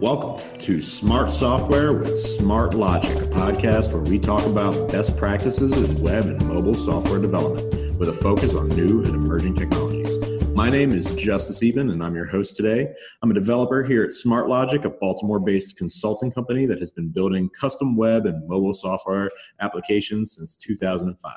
Welcome 0.00 0.38
to 0.60 0.80
Smart 0.80 1.28
Software 1.28 1.92
with 1.92 2.20
Smart 2.20 2.74
Logic, 2.74 3.16
a 3.16 3.26
podcast 3.30 3.92
where 3.92 4.00
we 4.00 4.20
talk 4.20 4.46
about 4.46 4.92
best 4.92 5.16
practices 5.16 5.72
in 5.72 6.00
web 6.00 6.26
and 6.26 6.46
mobile 6.46 6.76
software 6.76 7.18
development 7.18 7.98
with 7.98 8.08
a 8.08 8.12
focus 8.12 8.54
on 8.54 8.68
new 8.68 9.02
and 9.02 9.16
emerging 9.16 9.56
technologies. 9.56 10.16
My 10.54 10.70
name 10.70 10.92
is 10.92 11.12
Justus 11.14 11.64
Eapen, 11.64 11.90
and 11.90 12.00
I'm 12.00 12.14
your 12.14 12.28
host 12.28 12.54
today. 12.54 12.94
I'm 13.22 13.32
a 13.32 13.34
developer 13.34 13.82
here 13.82 14.04
at 14.04 14.12
Smart 14.12 14.48
Logic, 14.48 14.84
a 14.84 14.90
Baltimore 14.90 15.40
based 15.40 15.76
consulting 15.76 16.30
company 16.30 16.64
that 16.66 16.78
has 16.78 16.92
been 16.92 17.08
building 17.08 17.50
custom 17.50 17.96
web 17.96 18.24
and 18.26 18.48
mobile 18.48 18.74
software 18.74 19.32
applications 19.58 20.36
since 20.36 20.56
2005. 20.56 21.34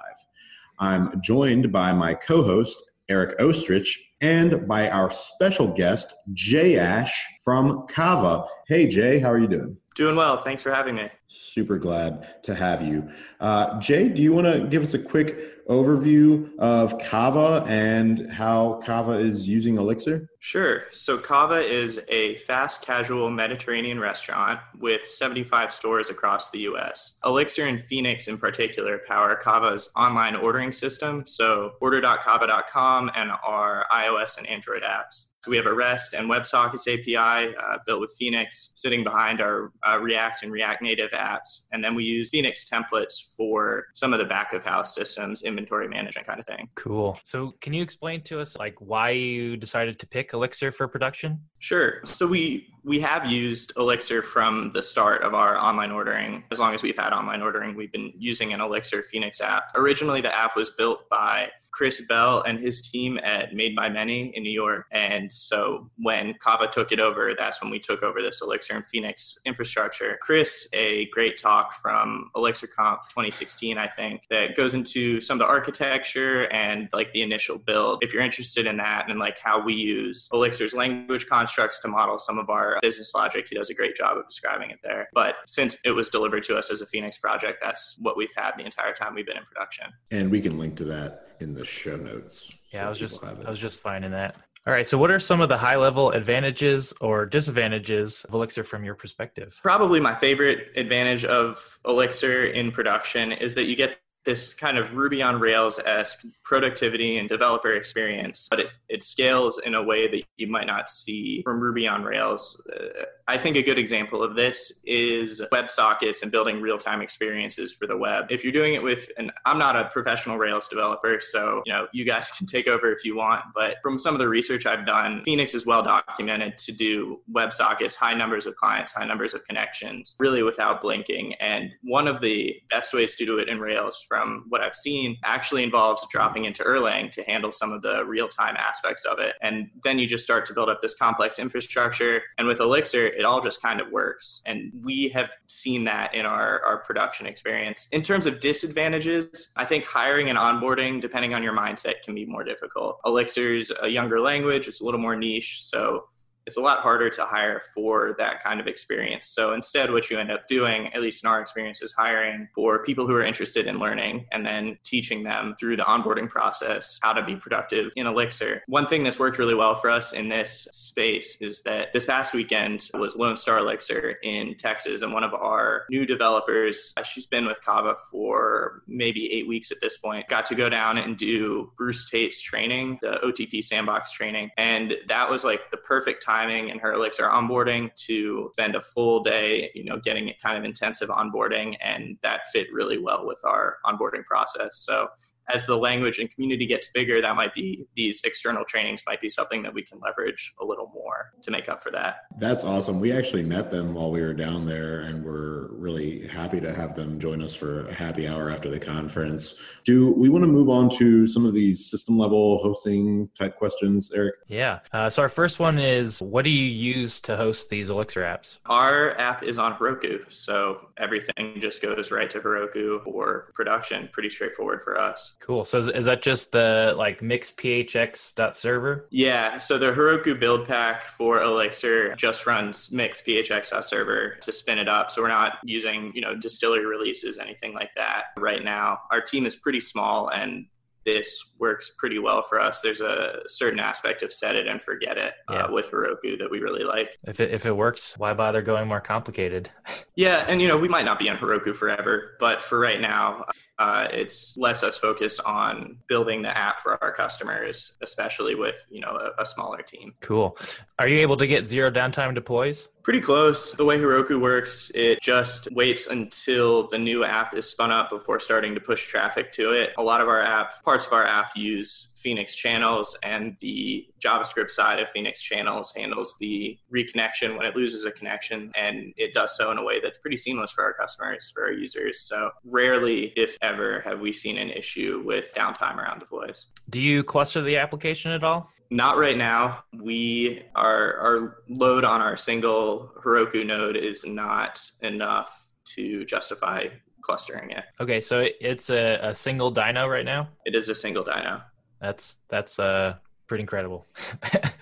I'm 0.78 1.20
joined 1.20 1.72
by 1.72 1.94
my 1.94 2.14
co 2.14 2.44
host, 2.44 2.78
Eric 3.10 3.40
Oestrich, 3.40 3.98
and 4.22 4.68
by 4.68 4.90
our 4.90 5.10
special 5.12 5.68
guest, 5.68 6.16
Jay 6.34 6.78
Ash 6.78 7.28
from 7.44 7.86
Cava. 7.88 8.46
Hey, 8.68 8.88
Jay, 8.88 9.20
how 9.20 9.32
are 9.32 9.40
you 9.40 9.48
doing? 9.48 9.78
Doing 9.96 10.16
well. 10.16 10.42
Thanks 10.42 10.64
for 10.64 10.74
having 10.74 10.96
me. 10.96 11.10
Super 11.28 11.78
glad 11.78 12.44
to 12.44 12.56
have 12.56 12.82
you. 12.82 13.10
Uh, 13.40 13.78
Jay, 13.80 14.08
do 14.08 14.22
you 14.22 14.32
want 14.32 14.48
to 14.48 14.66
give 14.68 14.84
us 14.84 14.94
a 14.94 15.00
quick 15.00 15.68
overview 15.68 16.50
of 16.60 16.98
Cava 17.00 17.66
and 17.68 18.32
how 18.32 18.80
Cava 18.86 19.14
is 19.14 19.50
using 19.50 19.78
Elixir? 19.78 20.30
Sure. 20.44 20.86
So, 20.92 21.20
Cava 21.20 21.62
is 21.64 22.02
a 22.08 22.36
fast 22.38 22.82
casual 22.82 23.30
Mediterranean 23.30 24.00
restaurant 24.00 24.60
with 24.80 25.08
75 25.08 25.72
stores 25.72 26.10
across 26.10 26.50
the 26.50 26.62
US. 26.62 27.14
Elixir 27.24 27.68
and 27.68 27.80
Phoenix, 27.80 28.28
in 28.28 28.40
particular, 28.40 29.02
power 29.08 29.36
Cava's 29.36 29.92
online 29.96 30.36
ordering 30.36 30.72
system. 30.72 31.28
So, 31.28 31.74
order.cava.com 31.80 33.12
and 33.14 33.32
our 33.46 33.86
iOS 33.94 34.40
and 34.40 34.48
Android 34.48 34.82
apps. 34.82 35.28
We 35.48 35.58
have 35.58 35.66
a 35.66 35.74
REST 35.74 36.14
and 36.14 36.30
WebSockets 36.30 36.88
API 36.88 37.56
uh, 37.56 37.78
built 37.86 38.00
with 38.00 38.14
Phoenix 38.18 38.72
sitting 38.76 39.04
behind 39.04 39.42
our 39.42 39.72
uh, 39.88 39.98
React 39.98 40.44
and 40.44 40.52
React 40.52 40.84
Native 40.84 41.12
apps. 41.12 41.62
And 41.72 41.84
then 41.84 41.96
we 41.96 42.04
use 42.04 42.30
Phoenix 42.30 42.66
templates 42.70 43.36
for 43.36 43.88
some 43.94 44.14
of 44.14 44.20
the 44.20 44.26
back 44.26 44.54
of 44.54 44.64
house 44.64 44.94
systems, 44.94 45.42
inventory 45.42 45.88
management 45.88 46.28
kind 46.28 46.40
of 46.40 46.46
thing. 46.46 46.70
Cool. 46.76 47.20
So 47.24 47.56
can 47.60 47.74
you 47.74 47.82
explain 47.82 48.22
to 48.24 48.40
us 48.40 48.56
like 48.56 48.76
why 48.80 49.12
you 49.12 49.58
decided 49.58 49.98
to 50.00 50.08
pick 50.08 50.31
Elixir 50.34 50.72
for 50.72 50.88
production? 50.88 51.40
Sure. 51.60 52.02
So 52.04 52.28
we 52.28 52.68
we 52.84 53.00
have 53.00 53.30
used 53.30 53.74
Elixir 53.78 54.22
from 54.22 54.72
the 54.74 54.82
start 54.82 55.22
of 55.22 55.34
our 55.34 55.58
online 55.58 55.92
ordering. 55.92 56.44
As 56.52 56.60
long 56.60 56.74
as 56.74 56.82
we've 56.82 56.98
had 56.98 57.14
online 57.14 57.42
ordering, 57.42 57.76
we've 57.76 57.92
been 57.92 58.12
using 58.18 58.54
an 58.54 58.62
Elixir 58.62 59.04
Phoenix 59.04 59.40
app. 59.40 59.72
Originally, 59.76 60.22
the 60.22 60.36
app 60.36 60.56
was 60.56 60.72
built 60.72 61.08
by 61.10 61.50
Chris 61.72 62.02
Bell 62.02 62.44
and 62.44 62.60
his 62.60 62.82
team 62.82 63.18
at 63.24 63.54
Made 63.54 63.76
by 63.76 63.90
Many 63.90 64.36
in 64.36 64.44
New 64.44 64.52
York. 64.52 64.86
And 64.92 65.32
so 65.32 65.90
when 65.98 66.34
Cava 66.40 66.68
took 66.68 66.92
it 66.92 67.00
over, 67.00 67.34
that's 67.38 67.62
when 67.62 67.72
we 67.72 67.80
took 67.80 68.04
over 68.04 68.22
this 68.22 68.42
Elixir 68.42 68.76
and 68.76 68.86
Phoenix 68.86 69.38
infrastructure. 69.46 70.18
Chris, 70.22 70.68
a 70.74 71.06
great 71.08 71.38
talk 71.38 71.74
from 71.82 72.30
ElixirConf 72.36 73.08
2016, 73.10 73.78
I 73.78 73.88
think, 73.88 74.24
that 74.30 74.56
goes 74.56 74.74
into 74.74 75.22
some 75.22 75.36
of 75.36 75.40
the 75.40 75.46
architecture 75.46 76.52
and 76.52 76.90
like 76.92 77.14
the 77.14 77.22
initial 77.22 77.58
build. 77.58 78.04
If 78.04 78.14
you're 78.14 78.24
interested 78.24 78.68
in 78.68 78.78
that 78.78 79.10
and 79.10 79.20
like 79.20 79.40
how 79.40 79.64
we 79.64 79.74
use 79.74 80.28
Elixir's 80.34 80.74
language 80.74 81.28
constructs 81.28 81.80
to 81.80 81.88
model 81.88 82.20
some 82.20 82.38
of 82.38 82.50
our 82.50 82.71
business 82.82 83.14
logic. 83.16 83.48
He 83.50 83.56
does 83.56 83.70
a 83.70 83.74
great 83.74 83.96
job 83.96 84.18
of 84.18 84.28
describing 84.28 84.70
it 84.72 84.80
there. 84.84 85.10
But 85.14 85.36
since 85.48 85.76
it 85.84 85.92
was 85.92 86.10
delivered 86.10 86.44
to 86.44 86.58
us 86.58 86.72
as 86.72 86.82
a 86.82 86.86
Phoenix 86.86 87.18
project, 87.18 87.60
that's 87.62 87.98
what 88.00 88.18
we've 88.18 88.32
had 88.36 88.52
the 88.58 88.66
entire 88.66 88.94
time 88.94 89.16
we've 89.16 89.26
been 89.26 89.38
in 89.38 89.44
production. 89.44 89.88
And 90.12 90.32
we 90.32 90.42
can 90.42 90.58
link 90.58 90.78
to 90.78 90.84
that 90.86 91.36
in 91.40 91.54
the 91.54 91.66
show 91.66 91.96
notes. 91.96 92.56
Yeah, 92.72 92.82
so 92.82 92.86
I 92.86 92.90
was 92.90 93.00
just 93.00 93.24
I 93.24 93.50
was 93.50 93.60
just 93.60 93.82
finding 93.82 94.12
that. 94.12 94.36
All 94.68 94.74
right. 94.74 94.86
So, 94.86 94.96
what 94.96 95.10
are 95.10 95.20
some 95.20 95.42
of 95.42 95.50
the 95.50 95.58
high 95.58 95.76
level 95.76 96.12
advantages 96.12 96.94
or 97.02 97.26
disadvantages 97.26 98.24
of 98.26 98.36
Elixir 98.36 98.64
from 98.64 98.84
your 98.84 98.94
perspective? 98.94 99.60
Probably 99.64 100.00
my 100.00 100.14
favorite 100.14 100.68
advantage 100.76 101.26
of 101.26 101.80
Elixir 101.84 102.46
in 102.46 102.72
production 102.72 103.32
is 103.32 103.56
that 103.56 103.64
you 103.64 103.76
get 103.76 103.98
this 104.26 104.54
kind 104.54 104.78
of 104.78 104.94
Ruby 104.94 105.22
on 105.22 105.40
Rails 105.40 105.80
esque 105.80 106.24
productivity 106.44 107.18
and 107.18 107.28
developer 107.28 107.74
experience, 107.74 108.48
but 108.50 108.60
it, 108.60 108.78
it 108.90 109.04
scales 109.04 109.60
in 109.60 109.74
a 109.74 109.82
way 109.82 110.08
that 110.08 110.24
you 110.38 110.48
might 110.48 110.68
not 110.68 110.90
see 110.90 111.42
from 111.44 111.60
Ruby 111.60 111.88
on 111.88 112.04
Rails. 112.04 112.62
Uh, 112.72 113.06
I 113.28 113.38
think 113.38 113.56
a 113.56 113.64
good 113.64 113.80
example 113.80 114.22
of 114.22 114.36
this 114.36 114.72
is 114.86 115.42
WebSockets 115.54 116.22
and 116.22 116.32
building 116.32 116.62
real 116.62 116.78
time 116.78 117.02
experiences 117.02 117.74
for 117.74 117.88
the 117.88 117.98
web. 117.98 118.26
If 118.30 118.44
you're 118.44 118.54
doing 118.54 118.74
it 118.74 118.84
with, 118.84 119.10
and 119.18 119.32
I'm 119.46 119.58
not 119.58 119.76
a 119.76 119.86
professional 119.86 120.38
Rails 120.38 120.68
developer, 120.68 121.20
so 121.22 121.64
you 121.66 121.74
know 121.74 121.88
you 121.94 122.06
guys 122.06 122.32
can 122.38 122.46
take 122.46 122.68
over 122.68 122.92
if 122.92 123.04
you 123.06 123.16
want. 123.16 123.42
But 123.56 123.78
from 123.82 123.98
some 123.98 124.14
of 124.14 124.20
the 124.20 124.28
research 124.28 124.66
I've 124.66 124.86
done, 124.86 125.24
Phoenix 125.24 125.56
is 125.56 125.66
well 125.66 125.82
documented 125.82 126.58
to 126.60 126.72
do 126.72 127.22
WebSockets, 127.34 127.96
high 127.96 128.14
numbers 128.14 128.46
of 128.46 128.56
clients, 128.56 128.94
high 128.94 129.06
numbers 129.06 129.34
of 129.34 129.44
connections, 129.46 130.16
really 130.20 130.44
without 130.44 130.82
blinking. 130.82 131.36
And 131.36 131.72
one 131.84 132.08
of 132.08 132.22
the 132.22 132.56
best 132.70 132.94
ways 132.94 133.16
to 133.16 133.26
do 133.26 133.40
it 133.40 133.48
in 133.48 133.60
Rails 133.60 134.06
from 134.12 134.44
what 134.50 134.60
I've 134.60 134.76
seen 134.76 135.16
actually 135.24 135.64
involves 135.64 136.06
dropping 136.12 136.44
into 136.44 136.64
Erlang 136.66 137.14
to 137.14 137.24
handle 137.24 137.54
some 137.54 137.72
of 137.72 137.82
the 137.82 138.04
real 138.04 138.28
time 138.28 138.58
aspects 138.58 139.06
of 139.06 139.20
it. 139.20 139.36
And 139.42 139.70
then 139.86 140.00
you 140.00 140.06
just 140.06 140.26
start 140.26 140.46
to 140.48 140.54
build 140.54 140.68
up 140.68 140.82
this 140.82 140.94
complex 140.94 141.40
infrastructure. 141.40 142.22
And 142.38 142.46
with 142.46 142.60
Elixir, 142.60 143.08
it 143.08 143.24
all 143.24 143.40
just 143.40 143.62
kind 143.62 143.80
of 143.80 143.90
works. 143.90 144.42
And 144.46 144.70
we 144.84 145.08
have 145.10 145.30
seen 145.48 145.86
that 145.86 146.14
in 146.14 146.26
our, 146.26 146.62
our 146.66 146.80
production 146.80 147.26
experience. 147.26 147.88
In 147.94 148.02
terms 148.02 148.26
of 148.26 148.42
disadvantages, 148.42 149.52
I 149.56 149.64
think 149.64 149.86
hiring 149.86 150.30
and 150.30 150.38
onboarding, 150.38 151.00
depending 151.00 151.34
on 151.34 151.42
your 151.42 151.54
mindset, 151.54 152.02
can 152.04 152.14
be 152.14 152.26
more 152.26 152.44
difficult. 152.44 153.00
Elixir's 153.06 153.72
a 153.82 153.88
younger 153.88 154.20
language, 154.20 154.68
it's 154.68 154.82
a 154.82 154.84
little 154.84 155.00
more 155.00 155.16
niche. 155.16 155.64
So 155.64 156.04
it's 156.52 156.58
a 156.58 156.62
lot 156.62 156.80
harder 156.80 157.10
to 157.10 157.26
hire 157.26 157.62
for 157.74 158.14
that 158.18 158.44
kind 158.44 158.60
of 158.60 158.68
experience. 158.68 159.26
So 159.26 159.54
instead, 159.54 159.90
what 159.90 160.10
you 160.10 160.20
end 160.20 160.30
up 160.30 160.50
doing, 160.50 160.88
at 160.88 161.02
least 161.02 161.24
in 161.24 161.30
our 161.30 161.40
experience, 161.40 161.82
is 161.82 161.94
hiring 161.94 162.50
for 162.54 162.84
people 162.84 163.08
who 163.08 163.16
are 163.16 163.24
interested 163.24 163.68
in 163.68 163.80
learning 163.80 164.26
and 164.34 164.46
then 164.46 164.78
teaching 164.84 165.24
them 165.24 165.56
through 165.58 165.78
the 165.78 165.84
onboarding 165.84 166.28
process 166.28 167.00
how 167.02 167.14
to 167.14 167.24
be 167.24 167.38
productive 167.38 167.94
in 167.96 168.06
Elixir. 168.06 168.64
One 168.68 168.86
thing 168.86 169.04
that's 169.04 169.18
worked 169.18 169.38
really 169.38 169.56
well 169.56 169.78
for 169.78 169.90
us 169.90 170.12
in 170.12 170.28
this 170.28 170.68
space 170.72 171.38
is 171.40 171.62
that 171.62 171.94
this 171.94 172.04
past 172.04 172.34
weekend 172.34 172.90
was 172.96 173.16
Lone 173.16 173.38
Star 173.38 173.60
Elixir 173.60 174.18
in 174.22 174.56
Texas, 174.56 175.04
and 175.04 175.14
one 175.14 175.24
of 175.24 175.34
our 175.34 175.86
new 175.90 176.06
developers, 176.06 176.92
uh, 176.98 177.04
she's 177.04 177.28
been 177.28 177.46
with 177.46 177.62
Cava 177.62 177.96
for 178.12 178.84
maybe 178.88 179.32
eight 179.32 179.48
weeks 179.48 179.72
at 179.72 179.80
this 179.80 179.96
point, 179.96 180.28
got 180.28 180.46
to 180.48 180.56
go 180.56 180.68
down 180.68 180.98
and 180.98 181.16
do 181.16 181.72
Bruce 181.78 182.10
Tate's 182.10 182.42
training, 182.42 183.00
the 183.02 183.20
OTP 183.24 183.64
sandbox 183.64 184.12
training. 184.12 184.52
And 184.58 184.96
that 185.08 185.30
was 185.30 185.46
like 185.46 185.72
the 185.72 185.78
perfect 185.78 186.22
time 186.22 186.41
timing 186.42 186.72
and 186.72 186.80
her 186.82 186.94
Elixir 186.94 187.28
onboarding 187.28 187.94
to 187.96 188.50
spend 188.54 188.76
a 188.76 188.82
full 188.82 189.22
day, 189.22 189.72
you 189.76 189.84
know, 189.84 190.00
getting 190.04 190.28
it 190.28 190.42
kind 190.42 190.58
of 190.58 190.64
intensive 190.64 191.10
onboarding. 191.10 191.76
And 191.84 192.18
that 192.22 192.42
fit 192.52 192.68
really 192.72 192.98
well 192.98 193.26
with 193.26 193.40
our 193.44 193.78
onboarding 193.86 194.26
process. 194.26 194.78
So 194.78 195.08
as 195.54 195.66
the 195.66 195.78
language 195.78 196.20
and 196.20 196.30
community 196.30 196.66
gets 196.66 196.90
bigger, 196.90 197.22
that 197.22 197.36
might 197.36 197.54
be 197.54 197.86
these 197.96 198.22
external 198.24 198.66
trainings 198.66 199.04
might 199.06 199.22
be 199.22 199.30
something 199.30 199.62
that 199.64 199.74
we 199.74 199.84
can 199.84 200.00
leverage 200.00 200.54
a 200.62 200.66
little 200.66 200.92
more 200.94 201.34
to 201.42 201.52
make 201.52 201.70
up 201.70 201.82
for 201.84 201.92
that. 201.92 202.22
That's 202.38 202.64
awesome. 202.64 203.00
We 203.00 203.12
actually 203.12 203.44
met 203.44 203.72
them 203.72 203.94
while 203.94 204.12
we 204.12 204.22
were 204.22 204.34
down 204.34 204.66
there 204.66 205.02
and 205.02 205.24
we're 205.24 205.68
really 205.72 206.28
happy 206.28 206.62
to 206.62 206.74
have 206.74 206.96
them 206.96 207.20
join 207.20 207.42
us 207.42 207.56
for 207.56 207.88
a 207.88 207.94
happy 207.94 208.28
hour 208.28 208.50
after 208.50 208.70
the 208.70 208.80
conference. 208.80 209.60
Do 209.84 210.14
we 210.14 210.30
want 210.30 210.44
to 210.44 210.48
move 210.48 210.70
on 210.70 210.90
to 210.98 211.28
some 211.28 211.46
of 211.46 211.54
these 211.54 211.90
system 211.90 212.18
level 212.18 212.60
hosting 212.60 213.30
type 213.38 213.58
questions, 213.58 214.12
Eric? 214.14 214.36
Yeah. 214.48 214.80
Uh, 214.92 215.10
so 215.10 215.22
our 215.22 215.30
first 215.30 215.60
one 215.60 215.80
is 215.80 216.22
what 216.22 216.46
do 216.46 216.52
you 216.52 216.66
use 216.66 217.20
to 217.22 217.36
host 217.36 217.70
these 217.70 217.90
Elixir 217.90 218.22
apps? 218.22 218.60
Our 218.66 219.18
app 219.20 219.44
is 219.44 219.60
on 219.60 219.76
Heroku. 219.76 220.32
So 220.32 220.90
everything 220.98 221.58
just 221.60 221.82
goes 221.82 222.12
right 222.12 222.30
to 222.30 222.40
Heroku 222.40 223.04
for 223.04 223.52
production. 223.54 224.10
Pretty 224.14 224.30
straightforward 224.30 224.84
for 224.84 225.00
us. 225.00 225.36
Cool. 225.42 225.66
So 225.66 225.80
is, 225.80 225.88
is 225.88 226.06
that 226.06 226.22
just 226.22 226.52
the 226.52 226.94
like 226.96 227.22
mix 227.22 227.52
phx.server? 227.52 229.08
Yeah. 229.10 229.58
So 229.58 229.80
the 229.80 229.92
Heroku 229.92 230.40
build 230.40 230.68
pack 230.68 231.04
for 231.04 231.42
Elixir 231.42 232.16
just 232.16 232.46
runs 232.46 232.92
mix 232.92 233.22
phx.server 233.24 234.38
to 234.40 234.52
spin 234.52 234.78
it 234.78 234.88
up. 234.88 235.10
So 235.10 235.24
we're 235.24 235.30
not 235.30 235.54
using, 235.64 236.12
you 236.14 236.22
know, 236.22 236.36
distillery 236.36 236.86
releases, 236.86 237.40
anything 237.40 237.74
like 237.74 237.90
that 237.96 238.26
right 238.38 238.64
now. 238.64 239.00
Our 239.12 239.20
team 239.20 239.48
is 239.48 239.56
pretty 239.56 239.82
small 239.82 240.30
and 240.30 240.68
this 241.06 241.54
works 241.58 241.92
pretty 241.98 242.20
well 242.20 242.44
for 242.44 242.60
us. 242.60 242.82
There's 242.82 243.02
a 243.02 243.40
certain 243.48 243.80
aspect 243.80 244.22
of 244.22 244.32
set 244.32 244.56
it 244.56 244.68
and 244.68 244.80
forget 244.82 245.18
it 245.18 245.34
uh, 245.50 245.54
yeah. 245.54 245.64
uh, 245.64 245.72
with 245.72 245.90
Heroku 245.90 246.38
that 246.38 246.50
we 246.52 246.60
really 246.60 246.84
like. 246.84 247.18
If 247.24 247.40
it, 247.40 247.52
if 247.52 247.66
it 247.66 247.76
works, 247.76 248.18
why 248.18 248.34
bother 248.34 248.62
going 248.62 248.88
more 248.88 249.02
complicated? 249.02 249.72
yeah. 250.16 250.46
And, 250.48 250.62
you 250.62 250.68
know, 250.68 250.78
we 250.78 250.88
might 250.88 251.06
not 251.06 251.18
be 251.18 251.30
on 251.30 251.38
Heroku 251.38 251.76
forever, 251.76 252.38
but 252.40 252.62
for 252.62 252.80
right 252.80 253.02
now, 253.02 253.46
uh, 253.82 254.08
it's 254.12 254.56
lets 254.58 254.84
us 254.84 254.96
focus 254.96 255.40
on 255.40 255.98
building 256.08 256.44
the 256.44 256.56
app 256.56 256.82
for 256.82 257.04
our 257.04 257.12
customers, 257.12 257.98
especially 258.04 258.54
with 258.54 258.86
you 258.92 259.02
know 259.02 259.18
a, 259.18 259.42
a, 259.42 259.46
smaller 259.46 259.82
team. 259.82 260.14
Cool. 260.20 260.56
Are 261.00 261.08
you 261.08 261.18
able 261.18 261.36
to 261.38 261.48
get 261.48 261.68
zero 261.68 261.90
downtime 261.90 262.36
deploys? 262.36 262.90
Pretty 263.02 263.22
close. 263.22 263.72
The 263.72 263.84
way 263.84 263.98
Heroku 263.98 264.40
works, 264.40 264.92
it 264.94 265.20
just 265.20 265.68
waits 265.72 266.06
until 266.06 266.88
the 266.90 267.00
new 267.00 267.24
app 267.24 267.56
is 267.56 267.68
spun 267.68 267.90
up 267.90 268.12
before 268.12 268.40
starting 268.40 268.76
to 268.76 268.82
push 268.82 269.08
traffic 269.08 269.52
to 269.54 269.72
it. 269.72 269.94
A 269.98 270.04
lot 270.04 270.22
of 270.22 270.28
our 270.28 270.44
app 270.44 270.84
parts 270.84 271.08
of 271.08 271.14
our 271.14 271.26
app 271.26 271.56
use 271.56 272.10
Phoenix 272.22 272.54
channels, 272.54 273.18
and 273.24 273.58
the 273.60 274.08
JavaScript 274.24 274.70
side 274.70 275.00
of 275.00 275.10
Phoenix 275.10 275.42
channels 275.42 275.92
handles 275.96 276.38
the 276.40 276.78
reconnection 276.94 277.58
when 277.58 277.66
it 277.66 277.76
loses 277.76 278.06
a 278.06 278.12
connection, 278.12 278.72
and 278.76 279.14
it 279.18 279.34
does 279.34 279.58
so 279.58 279.72
in 279.72 279.80
a 279.80 279.84
way 279.84 280.00
that's 280.00 280.20
pretty 280.20 280.38
seamless 280.38 280.72
for 280.72 280.84
our 280.84 280.94
customers, 280.94 281.52
for 281.54 281.66
our 281.66 281.72
users. 281.72 282.20
So 282.22 282.52
rarely, 282.66 283.34
if 283.36 283.58
ever, 283.64 283.71
have 284.04 284.20
we 284.20 284.34
seen 284.34 284.58
an 284.58 284.70
issue 284.70 285.22
with 285.26 285.54
downtime 285.56 285.98
around 285.98 286.20
deploys. 286.20 286.68
Do 286.90 287.00
you 287.00 287.24
cluster 287.24 287.62
the 287.62 287.78
application 287.78 288.32
at 288.32 288.44
all? 288.44 288.70
Not 288.90 289.18
right 289.18 289.38
now. 289.38 289.84
We 289.94 290.64
our 290.76 291.18
our 291.18 291.58
load 291.70 292.04
on 292.04 292.20
our 292.20 292.36
single 292.36 293.12
Heroku 293.24 293.66
node 293.66 293.96
is 293.96 294.26
not 294.26 294.82
enough 295.02 295.70
to 295.96 296.26
justify 296.26 296.88
clustering 297.22 297.72
it. 297.72 297.86
Okay, 298.00 298.20
so 298.20 298.46
it's 298.60 298.90
a, 298.90 299.20
a 299.22 299.34
single 299.34 299.74
dyno 299.74 300.10
right 300.10 300.26
now. 300.26 300.50
It 300.66 300.76
is 300.76 300.90
a 300.90 300.96
single 300.96 301.24
dyno. 301.24 301.62
That's 302.02 302.40
that's 302.50 302.80
uh 302.80 303.16
pretty 303.48 303.62
incredible. 303.62 304.08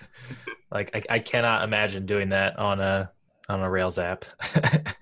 like 0.71 0.95
I, 0.95 1.15
I 1.15 1.19
cannot 1.19 1.63
imagine 1.63 2.05
doing 2.05 2.29
that 2.29 2.57
on 2.57 2.79
a 2.79 3.11
on 3.47 3.61
a 3.61 3.69
Rails 3.69 3.99
app. 3.99 4.25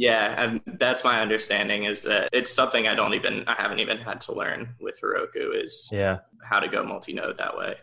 yeah, 0.00 0.42
and 0.42 0.62
that's 0.78 1.04
my 1.04 1.20
understanding 1.20 1.84
is 1.84 2.04
that 2.04 2.30
it's 2.32 2.50
something 2.50 2.88
I 2.88 2.94
don't 2.94 3.12
even 3.12 3.44
I 3.46 3.54
haven't 3.60 3.80
even 3.80 3.98
had 3.98 4.22
to 4.22 4.34
learn 4.34 4.74
with 4.80 4.98
Heroku 4.98 5.62
is 5.62 5.90
yeah. 5.92 6.20
how 6.42 6.58
to 6.58 6.68
go 6.68 6.82
multi-node 6.82 7.36
that 7.36 7.54
way. 7.54 7.74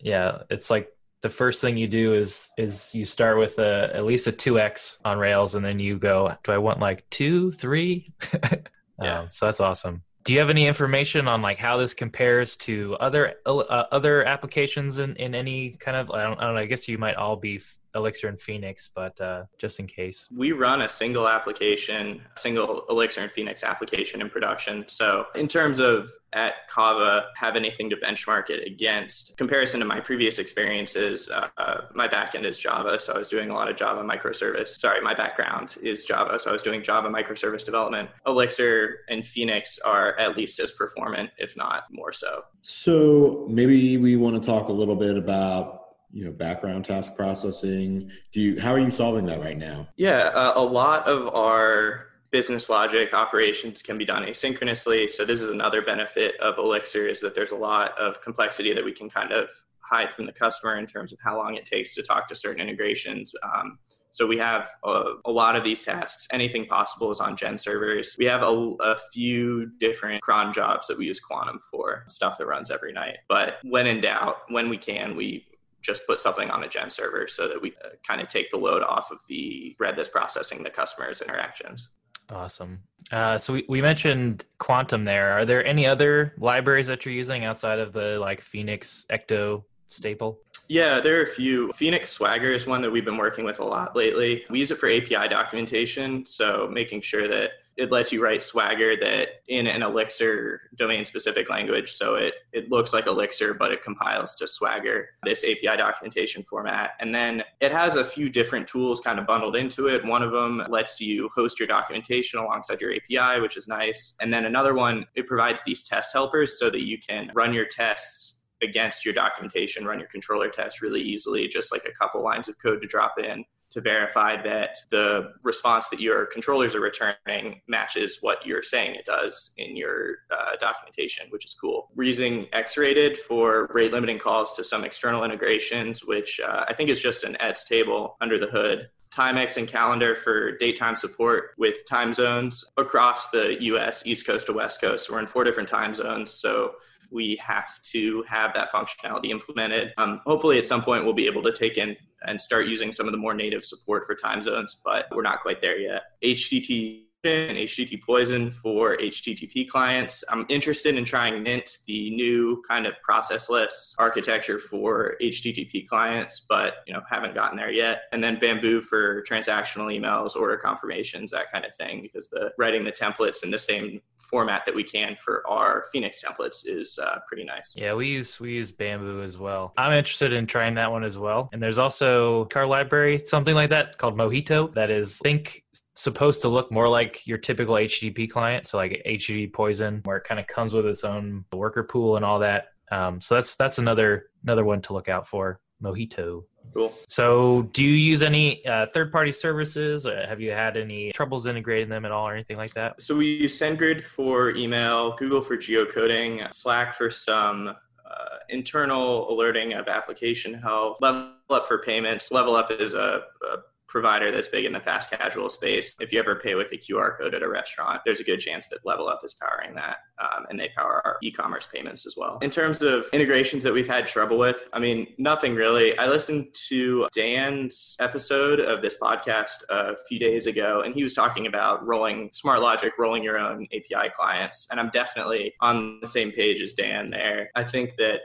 Yeah, 0.00 0.38
it's 0.48 0.70
like 0.70 0.90
the 1.20 1.28
first 1.28 1.60
thing 1.60 1.76
you 1.76 1.86
do 1.86 2.14
is 2.14 2.48
is 2.56 2.94
you 2.94 3.04
start 3.04 3.36
with 3.36 3.58
a 3.58 3.90
at 3.92 4.06
least 4.06 4.26
a 4.26 4.32
2x 4.32 5.00
on 5.04 5.18
rails 5.18 5.54
and 5.54 5.62
then 5.64 5.78
you 5.78 5.98
go 5.98 6.32
do 6.44 6.52
i 6.52 6.58
want 6.58 6.80
like 6.80 7.08
two 7.10 7.52
three? 7.52 8.12
Yeah. 9.02 9.20
Um, 9.20 9.26
so 9.28 9.44
that's 9.44 9.60
awesome. 9.60 10.04
Do 10.24 10.32
you 10.32 10.38
have 10.38 10.48
any 10.48 10.66
information 10.66 11.28
on 11.28 11.42
like 11.42 11.58
how 11.58 11.76
this 11.76 11.92
compares 11.92 12.56
to 12.56 12.96
other 12.98 13.34
uh, 13.44 13.84
other 13.92 14.24
applications 14.24 14.96
in, 14.96 15.16
in 15.16 15.34
any 15.34 15.72
kind 15.72 15.98
of 15.98 16.10
I 16.10 16.22
don't, 16.22 16.38
I 16.40 16.44
don't 16.44 16.54
know 16.54 16.60
I 16.60 16.64
guess 16.64 16.88
you 16.88 16.96
might 16.96 17.16
all 17.16 17.36
be 17.36 17.60
Elixir 17.94 18.28
and 18.28 18.40
Phoenix, 18.40 18.90
but 18.94 19.18
uh, 19.20 19.44
just 19.58 19.80
in 19.80 19.86
case. 19.86 20.28
We 20.34 20.52
run 20.52 20.82
a 20.82 20.88
single 20.88 21.28
application, 21.28 22.22
single 22.36 22.84
Elixir 22.88 23.22
and 23.22 23.32
Phoenix 23.32 23.64
application 23.64 24.20
in 24.20 24.30
production. 24.30 24.84
So, 24.88 25.26
in 25.34 25.48
terms 25.48 25.78
of 25.78 26.10
at 26.32 26.68
Cava, 26.68 27.26
have 27.36 27.56
anything 27.56 27.88
to 27.90 27.96
benchmark 27.96 28.50
it 28.50 28.66
against, 28.66 29.38
comparison 29.38 29.80
to 29.80 29.86
my 29.86 30.00
previous 30.00 30.38
experiences, 30.38 31.30
uh, 31.30 31.48
uh, 31.56 31.82
my 31.94 32.06
backend 32.06 32.44
is 32.44 32.58
Java. 32.58 33.00
So, 33.00 33.14
I 33.14 33.18
was 33.18 33.28
doing 33.28 33.50
a 33.50 33.54
lot 33.54 33.70
of 33.70 33.76
Java 33.76 34.02
microservice. 34.02 34.68
Sorry, 34.68 35.00
my 35.00 35.14
background 35.14 35.76
is 35.82 36.04
Java. 36.04 36.38
So, 36.38 36.50
I 36.50 36.52
was 36.52 36.62
doing 36.62 36.82
Java 36.82 37.08
microservice 37.08 37.64
development. 37.64 38.10
Elixir 38.26 39.00
and 39.08 39.26
Phoenix 39.26 39.78
are 39.78 40.18
at 40.18 40.36
least 40.36 40.60
as 40.60 40.72
performant, 40.72 41.30
if 41.38 41.56
not 41.56 41.84
more 41.90 42.12
so. 42.12 42.42
So, 42.62 43.46
maybe 43.48 43.96
we 43.96 44.16
want 44.16 44.40
to 44.40 44.46
talk 44.46 44.68
a 44.68 44.72
little 44.72 44.96
bit 44.96 45.16
about 45.16 45.85
you 46.12 46.24
know 46.24 46.30
background 46.30 46.84
task 46.84 47.14
processing 47.16 48.10
do 48.32 48.40
you 48.40 48.60
how 48.60 48.72
are 48.72 48.78
you 48.78 48.90
solving 48.90 49.26
that 49.26 49.40
right 49.40 49.58
now 49.58 49.86
yeah 49.96 50.30
uh, 50.34 50.52
a 50.56 50.62
lot 50.62 51.06
of 51.06 51.32
our 51.34 52.06
business 52.30 52.68
logic 52.68 53.14
operations 53.14 53.82
can 53.82 53.98
be 53.98 54.04
done 54.04 54.22
asynchronously 54.22 55.10
so 55.10 55.24
this 55.24 55.40
is 55.40 55.50
another 55.50 55.82
benefit 55.82 56.38
of 56.40 56.58
elixir 56.58 57.06
is 57.06 57.20
that 57.20 57.34
there's 57.34 57.52
a 57.52 57.56
lot 57.56 57.96
of 57.98 58.20
complexity 58.20 58.72
that 58.72 58.84
we 58.84 58.92
can 58.92 59.08
kind 59.08 59.32
of 59.32 59.48
hide 59.88 60.12
from 60.12 60.26
the 60.26 60.32
customer 60.32 60.76
in 60.76 60.86
terms 60.86 61.12
of 61.12 61.18
how 61.22 61.36
long 61.36 61.54
it 61.54 61.64
takes 61.64 61.94
to 61.94 62.02
talk 62.02 62.28
to 62.28 62.34
certain 62.34 62.60
integrations. 62.60 63.32
Um, 63.42 63.78
so 64.10 64.26
we 64.26 64.38
have 64.38 64.68
a, 64.84 65.14
a, 65.24 65.30
lot 65.30 65.56
of 65.56 65.64
these 65.64 65.82
tasks. 65.82 66.26
Anything 66.32 66.66
possible 66.66 67.10
is 67.10 67.20
on 67.20 67.36
Gen 67.36 67.58
servers. 67.58 68.16
We 68.18 68.24
have 68.26 68.42
a, 68.42 68.46
a, 68.80 68.96
few 69.12 69.66
different 69.78 70.22
cron 70.22 70.52
jobs 70.52 70.88
that 70.88 70.98
we 70.98 71.06
use 71.06 71.20
Quantum 71.20 71.60
for, 71.70 72.04
stuff 72.08 72.38
that 72.38 72.46
runs 72.46 72.70
every 72.70 72.92
night. 72.92 73.18
But 73.28 73.58
when 73.62 73.86
in 73.86 74.00
doubt, 74.00 74.36
when 74.48 74.68
we 74.68 74.78
can, 74.78 75.16
we 75.16 75.46
just 75.86 76.06
put 76.06 76.18
something 76.18 76.50
on 76.50 76.64
a 76.64 76.68
gen 76.68 76.90
server 76.90 77.28
so 77.28 77.46
that 77.46 77.62
we 77.62 77.72
uh, 77.84 77.90
kind 78.06 78.20
of 78.20 78.28
take 78.28 78.50
the 78.50 78.56
load 78.56 78.82
off 78.82 79.10
of 79.12 79.20
the 79.28 79.74
bread 79.78 79.94
that's 79.96 80.08
processing 80.08 80.62
the 80.64 80.70
customer's 80.70 81.22
interactions. 81.22 81.90
Awesome. 82.28 82.80
Uh, 83.12 83.38
so 83.38 83.52
we, 83.52 83.64
we 83.68 83.80
mentioned 83.80 84.44
Quantum 84.58 85.04
there. 85.04 85.32
Are 85.32 85.44
there 85.44 85.64
any 85.64 85.86
other 85.86 86.34
libraries 86.38 86.88
that 86.88 87.06
you're 87.06 87.14
using 87.14 87.44
outside 87.44 87.78
of 87.78 87.92
the 87.92 88.18
like 88.18 88.40
Phoenix 88.40 89.06
Ecto 89.10 89.62
staple? 89.90 90.40
Yeah, 90.68 91.00
there 91.00 91.20
are 91.20 91.22
a 91.22 91.28
few. 91.28 91.70
Phoenix 91.72 92.10
Swagger 92.10 92.52
is 92.52 92.66
one 92.66 92.82
that 92.82 92.90
we've 92.90 93.04
been 93.04 93.16
working 93.16 93.44
with 93.44 93.60
a 93.60 93.64
lot 93.64 93.94
lately. 93.94 94.44
We 94.50 94.58
use 94.58 94.72
it 94.72 94.78
for 94.78 94.90
API 94.90 95.28
documentation, 95.28 96.26
so 96.26 96.68
making 96.70 97.02
sure 97.02 97.28
that 97.28 97.52
it 97.76 97.92
lets 97.92 98.10
you 98.10 98.22
write 98.22 98.42
Swagger 98.42 98.96
that 98.96 99.28
in 99.48 99.66
an 99.66 99.82
Elixir 99.82 100.62
domain 100.74 101.04
specific 101.04 101.50
language. 101.50 101.92
So 101.92 102.14
it, 102.14 102.34
it 102.52 102.70
looks 102.70 102.92
like 102.92 103.06
Elixir, 103.06 103.54
but 103.54 103.70
it 103.70 103.82
compiles 103.82 104.34
to 104.36 104.48
Swagger, 104.48 105.10
this 105.24 105.44
API 105.44 105.76
documentation 105.76 106.42
format. 106.42 106.92
And 107.00 107.14
then 107.14 107.44
it 107.60 107.72
has 107.72 107.96
a 107.96 108.04
few 108.04 108.30
different 108.30 108.66
tools 108.66 109.00
kind 109.00 109.18
of 109.18 109.26
bundled 109.26 109.56
into 109.56 109.88
it. 109.88 110.04
One 110.04 110.22
of 110.22 110.32
them 110.32 110.62
lets 110.68 111.00
you 111.00 111.28
host 111.34 111.60
your 111.60 111.68
documentation 111.68 112.40
alongside 112.40 112.80
your 112.80 112.94
API, 112.94 113.40
which 113.40 113.56
is 113.56 113.68
nice. 113.68 114.14
And 114.20 114.32
then 114.32 114.46
another 114.46 114.74
one, 114.74 115.06
it 115.14 115.26
provides 115.26 115.62
these 115.62 115.84
test 115.84 116.12
helpers 116.12 116.58
so 116.58 116.70
that 116.70 116.86
you 116.86 116.98
can 116.98 117.30
run 117.34 117.52
your 117.52 117.66
tests 117.66 118.38
against 118.62 119.04
your 119.04 119.12
documentation, 119.12 119.84
run 119.84 119.98
your 119.98 120.08
controller 120.08 120.48
test 120.48 120.80
really 120.80 121.02
easily, 121.02 121.46
just 121.46 121.70
like 121.70 121.84
a 121.84 121.92
couple 121.92 122.22
lines 122.22 122.48
of 122.48 122.58
code 122.58 122.80
to 122.80 122.88
drop 122.88 123.16
in 123.18 123.44
to 123.70 123.80
verify 123.80 124.40
that 124.42 124.76
the 124.90 125.32
response 125.42 125.88
that 125.88 126.00
your 126.00 126.26
controllers 126.26 126.74
are 126.74 126.80
returning 126.80 127.60
matches 127.68 128.18
what 128.20 128.38
you're 128.46 128.62
saying 128.62 128.94
it 128.94 129.04
does 129.04 129.52
in 129.56 129.76
your 129.76 130.18
uh, 130.30 130.56
documentation, 130.60 131.26
which 131.30 131.44
is 131.44 131.54
cool. 131.54 131.88
We're 131.94 132.04
using 132.04 132.46
ExRated 132.52 133.18
for 133.18 133.68
rate 133.72 133.92
limiting 133.92 134.18
calls 134.18 134.54
to 134.56 134.64
some 134.64 134.84
external 134.84 135.24
integrations, 135.24 136.04
which 136.04 136.40
uh, 136.40 136.64
I 136.68 136.74
think 136.74 136.90
is 136.90 137.00
just 137.00 137.24
an 137.24 137.36
ETS 137.40 137.64
table 137.64 138.16
under 138.20 138.38
the 138.38 138.46
hood. 138.46 138.88
Timex 139.12 139.56
and 139.56 139.66
calendar 139.66 140.14
for 140.14 140.56
date 140.58 140.78
time 140.78 140.96
support 140.96 141.50
with 141.56 141.86
time 141.86 142.12
zones 142.12 142.64
across 142.76 143.30
the 143.30 143.56
US, 143.62 144.04
East 144.04 144.26
Coast 144.26 144.46
to 144.46 144.52
West 144.52 144.80
Coast. 144.80 145.10
We're 145.10 145.20
in 145.20 145.26
four 145.26 145.44
different 145.44 145.68
time 145.68 145.94
zones. 145.94 146.32
So 146.32 146.72
we 147.10 147.36
have 147.36 147.80
to 147.82 148.22
have 148.28 148.52
that 148.54 148.70
functionality 148.70 149.30
implemented. 149.30 149.92
Um, 149.96 150.20
hopefully, 150.26 150.58
at 150.58 150.66
some 150.66 150.82
point, 150.82 151.04
we'll 151.04 151.14
be 151.14 151.26
able 151.26 151.42
to 151.42 151.52
take 151.52 151.78
in 151.78 151.96
and 152.26 152.40
start 152.40 152.66
using 152.66 152.92
some 152.92 153.06
of 153.06 153.12
the 153.12 153.18
more 153.18 153.34
native 153.34 153.64
support 153.64 154.04
for 154.06 154.14
time 154.14 154.42
zones, 154.42 154.76
but 154.84 155.06
we're 155.14 155.22
not 155.22 155.40
quite 155.40 155.60
there 155.60 155.78
yet. 155.78 156.02
HTTP 156.24 157.05
and 157.24 157.56
HTTPoison 157.56 158.52
for 158.52 158.96
HTTP 158.96 159.68
clients. 159.68 160.22
I'm 160.28 160.46
interested 160.48 160.96
in 160.96 161.04
trying 161.04 161.42
Mint, 161.42 161.78
the 161.86 162.10
new 162.10 162.62
kind 162.68 162.86
of 162.86 162.94
processless 163.08 163.94
architecture 163.98 164.58
for 164.58 165.16
HTTP 165.22 165.86
clients, 165.88 166.44
but 166.48 166.74
you 166.86 166.94
know 166.94 167.00
haven't 167.08 167.34
gotten 167.34 167.56
there 167.56 167.70
yet. 167.70 168.02
And 168.12 168.22
then 168.22 168.38
Bamboo 168.38 168.80
for 168.80 169.22
transactional 169.22 169.96
emails, 169.96 170.36
order 170.36 170.56
confirmations, 170.56 171.30
that 171.32 171.50
kind 171.52 171.64
of 171.64 171.74
thing, 171.74 172.02
because 172.02 172.28
the 172.28 172.52
writing 172.58 172.84
the 172.84 172.92
templates 172.92 173.42
in 173.42 173.50
the 173.50 173.58
same 173.58 174.00
format 174.18 174.64
that 174.66 174.74
we 174.74 174.82
can 174.84 175.16
for 175.16 175.48
our 175.48 175.84
Phoenix 175.92 176.22
templates 176.24 176.62
is 176.66 176.98
uh, 176.98 177.18
pretty 177.26 177.44
nice. 177.44 177.74
Yeah, 177.76 177.94
we 177.94 178.08
use 178.08 178.40
we 178.40 178.52
use 178.54 178.70
Bamboo 178.70 179.22
as 179.22 179.38
well. 179.38 179.72
I'm 179.76 179.92
interested 179.92 180.32
in 180.32 180.46
trying 180.46 180.74
that 180.74 180.90
one 180.90 181.04
as 181.04 181.18
well. 181.18 181.48
And 181.52 181.62
there's 181.62 181.78
also 181.78 182.46
car 182.46 182.66
library, 182.66 183.22
something 183.24 183.54
like 183.54 183.70
that 183.70 183.98
called 183.98 184.16
Mojito 184.16 184.72
that 184.74 184.90
is 184.90 185.18
think 185.18 185.64
supposed 185.96 186.42
to 186.42 186.48
look 186.48 186.70
more 186.70 186.88
like 186.88 187.26
your 187.26 187.38
typical 187.38 187.74
HTTP 187.74 188.30
client, 188.30 188.66
so 188.66 188.76
like 188.76 189.02
HTTPoison, 189.06 190.06
where 190.06 190.18
it 190.18 190.24
kind 190.24 190.38
of 190.38 190.46
comes 190.46 190.74
with 190.74 190.86
its 190.86 191.02
own 191.02 191.44
worker 191.52 191.82
pool 191.82 192.16
and 192.16 192.24
all 192.24 192.38
that. 192.40 192.66
Um, 192.92 193.20
so 193.20 193.34
that's 193.34 193.56
that's 193.56 193.78
another 193.78 194.30
another 194.44 194.64
one 194.64 194.82
to 194.82 194.92
look 194.92 195.08
out 195.08 195.26
for. 195.26 195.60
Mojito. 195.82 196.44
Cool. 196.74 196.92
So, 197.08 197.62
do 197.72 197.84
you 197.84 197.92
use 197.92 198.22
any 198.22 198.64
uh, 198.66 198.86
third-party 198.92 199.32
services? 199.32 200.04
have 200.06 200.40
you 200.40 200.50
had 200.50 200.76
any 200.76 201.12
troubles 201.12 201.46
integrating 201.46 201.88
them 201.88 202.04
at 202.04 202.12
all, 202.12 202.28
or 202.28 202.34
anything 202.34 202.56
like 202.56 202.72
that? 202.74 203.00
So 203.00 203.16
we 203.16 203.26
use 203.26 203.58
SendGrid 203.58 204.02
for 204.02 204.50
email, 204.50 205.14
Google 205.16 205.42
for 205.42 205.56
geocoding, 205.56 206.52
Slack 206.54 206.94
for 206.94 207.10
some 207.10 207.68
uh, 207.68 208.36
internal 208.48 209.30
alerting 209.30 209.74
of 209.74 209.88
application 209.88 210.54
health, 210.54 210.98
Level 211.00 211.32
Up 211.50 211.66
for 211.66 211.78
payments. 211.78 212.32
Level 212.32 212.56
Up 212.56 212.70
is 212.70 212.94
a, 212.94 213.22
a 213.42 213.56
provider 213.88 214.30
that's 214.32 214.48
big 214.48 214.64
in 214.64 214.72
the 214.72 214.80
fast 214.80 215.10
casual 215.10 215.48
space. 215.48 215.94
If 216.00 216.12
you 216.12 216.18
ever 216.18 216.36
pay 216.36 216.54
with 216.54 216.72
a 216.72 216.76
QR 216.76 217.16
code 217.16 217.34
at 217.34 217.42
a 217.42 217.48
restaurant, 217.48 218.02
there's 218.04 218.20
a 218.20 218.24
good 218.24 218.40
chance 218.40 218.66
that 218.68 218.80
Level 218.84 219.08
Up 219.08 219.20
is 219.24 219.34
powering 219.34 219.74
that, 219.76 219.98
um, 220.20 220.46
and 220.50 220.58
they 220.58 220.70
power 220.76 221.02
our 221.04 221.16
e-commerce 221.22 221.68
payments 221.72 222.06
as 222.06 222.14
well. 222.16 222.38
In 222.42 222.50
terms 222.50 222.82
of 222.82 223.06
integrations 223.12 223.62
that 223.62 223.72
we've 223.72 223.86
had 223.86 224.06
trouble 224.06 224.38
with, 224.38 224.68
I 224.72 224.78
mean, 224.78 225.06
nothing 225.18 225.54
really. 225.54 225.96
I 225.98 226.06
listened 226.06 226.48
to 226.68 227.08
Dan's 227.14 227.96
episode 228.00 228.60
of 228.60 228.82
this 228.82 228.96
podcast 229.00 229.62
a 229.70 229.96
few 230.08 230.18
days 230.18 230.46
ago, 230.46 230.82
and 230.84 230.94
he 230.94 231.02
was 231.02 231.14
talking 231.14 231.46
about 231.46 231.86
rolling 231.86 232.30
Smart 232.32 232.60
Logic, 232.60 232.92
rolling 232.98 233.22
your 233.22 233.38
own 233.38 233.66
API 233.72 234.10
clients, 234.14 234.66
and 234.70 234.80
I'm 234.80 234.90
definitely 234.90 235.54
on 235.60 235.98
the 236.00 236.06
same 236.06 236.32
page 236.32 236.60
as 236.60 236.74
Dan 236.74 237.10
there. 237.10 237.50
I 237.54 237.64
think 237.64 237.96
that 237.96 238.20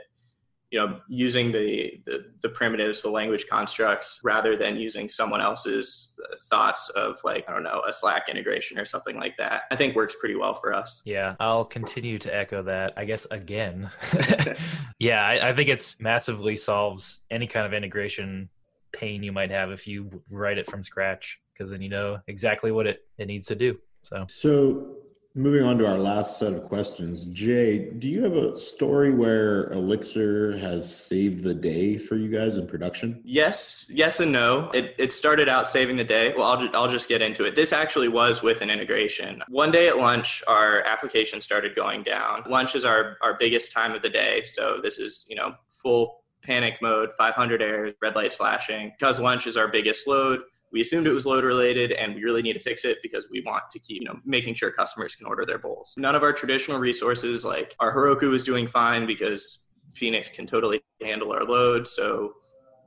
you 0.72 0.78
know 0.78 0.98
using 1.06 1.52
the, 1.52 2.00
the, 2.06 2.24
the 2.40 2.48
primitives 2.48 3.02
the 3.02 3.10
language 3.10 3.46
constructs 3.48 4.20
rather 4.24 4.56
than 4.56 4.76
using 4.76 5.08
someone 5.08 5.40
else's 5.40 6.14
thoughts 6.50 6.88
of 6.90 7.18
like 7.22 7.48
i 7.48 7.52
don't 7.52 7.62
know 7.62 7.82
a 7.86 7.92
slack 7.92 8.28
integration 8.28 8.78
or 8.78 8.84
something 8.84 9.16
like 9.16 9.36
that 9.36 9.62
i 9.70 9.76
think 9.76 9.94
works 9.94 10.16
pretty 10.18 10.34
well 10.34 10.54
for 10.54 10.74
us. 10.74 11.02
Yeah 11.04 11.36
i'll 11.38 11.64
continue 11.64 12.18
to 12.18 12.34
echo 12.34 12.62
that 12.64 12.94
i 12.96 13.04
guess 13.04 13.26
again. 13.30 13.90
Yeah 14.98 15.20
I, 15.20 15.48
I 15.48 15.52
think 15.52 15.68
it's 15.68 16.00
massively 16.00 16.56
solves 16.56 17.22
any 17.28 17.48
kind 17.48 17.66
of 17.66 17.74
integration 17.74 18.48
pain 18.92 19.22
you 19.24 19.32
might 19.32 19.50
have 19.50 19.72
if 19.72 19.88
you 19.88 20.22
write 20.30 20.58
it 20.58 20.66
from 20.66 20.84
scratch 20.84 21.40
because 21.52 21.70
then 21.70 21.82
you 21.82 21.88
know 21.88 22.18
exactly 22.28 22.70
what 22.70 22.86
it, 22.86 23.00
it 23.18 23.26
needs 23.26 23.46
to 23.46 23.56
do 23.56 23.78
so. 24.02 24.26
So 24.28 24.96
Moving 25.34 25.64
on 25.64 25.78
to 25.78 25.86
our 25.86 25.96
last 25.96 26.38
set 26.38 26.52
of 26.52 26.64
questions. 26.64 27.24
Jay, 27.26 27.90
do 27.92 28.06
you 28.06 28.22
have 28.22 28.34
a 28.34 28.54
story 28.54 29.14
where 29.14 29.72
Elixir 29.72 30.58
has 30.58 30.94
saved 30.94 31.42
the 31.42 31.54
day 31.54 31.96
for 31.96 32.16
you 32.16 32.28
guys 32.28 32.58
in 32.58 32.66
production? 32.66 33.18
Yes, 33.24 33.86
yes 33.90 34.20
and 34.20 34.30
no. 34.30 34.70
It, 34.72 34.94
it 34.98 35.10
started 35.10 35.48
out 35.48 35.66
saving 35.66 35.96
the 35.96 36.04
day. 36.04 36.34
Well, 36.36 36.46
I'll, 36.48 36.60
ju- 36.60 36.70
I'll 36.74 36.88
just 36.88 37.08
get 37.08 37.22
into 37.22 37.46
it. 37.46 37.56
This 37.56 37.72
actually 37.72 38.08
was 38.08 38.42
with 38.42 38.60
an 38.60 38.68
integration. 38.68 39.42
One 39.48 39.70
day 39.70 39.88
at 39.88 39.96
lunch, 39.96 40.42
our 40.48 40.82
application 40.82 41.40
started 41.40 41.74
going 41.74 42.02
down. 42.02 42.42
Lunch 42.46 42.74
is 42.74 42.84
our, 42.84 43.16
our 43.22 43.38
biggest 43.38 43.72
time 43.72 43.92
of 43.92 44.02
the 44.02 44.10
day. 44.10 44.42
So 44.44 44.80
this 44.82 44.98
is, 44.98 45.24
you 45.28 45.36
know, 45.36 45.54
full 45.82 46.24
panic 46.42 46.76
mode, 46.82 47.08
500 47.16 47.62
errors, 47.62 47.94
red 48.02 48.14
lights 48.14 48.34
flashing. 48.34 48.92
Because 48.98 49.18
lunch 49.18 49.46
is 49.46 49.56
our 49.56 49.68
biggest 49.68 50.06
load, 50.06 50.40
we 50.72 50.80
assumed 50.80 51.06
it 51.06 51.12
was 51.12 51.26
load 51.26 51.44
related 51.44 51.92
and 51.92 52.14
we 52.14 52.24
really 52.24 52.42
need 52.42 52.54
to 52.54 52.60
fix 52.60 52.84
it 52.84 52.98
because 53.02 53.28
we 53.30 53.42
want 53.42 53.64
to 53.70 53.78
keep 53.78 54.00
you 54.00 54.08
know 54.08 54.18
making 54.24 54.54
sure 54.54 54.70
customers 54.70 55.14
can 55.14 55.26
order 55.26 55.44
their 55.44 55.58
bowls. 55.58 55.94
None 55.96 56.14
of 56.14 56.22
our 56.22 56.32
traditional 56.32 56.78
resources 56.78 57.44
like 57.44 57.76
our 57.78 57.94
heroku 57.94 58.30
was 58.30 58.42
doing 58.42 58.66
fine 58.66 59.06
because 59.06 59.60
phoenix 59.94 60.30
can 60.30 60.46
totally 60.46 60.80
handle 61.02 61.32
our 61.32 61.44
load 61.44 61.86
so 61.86 62.32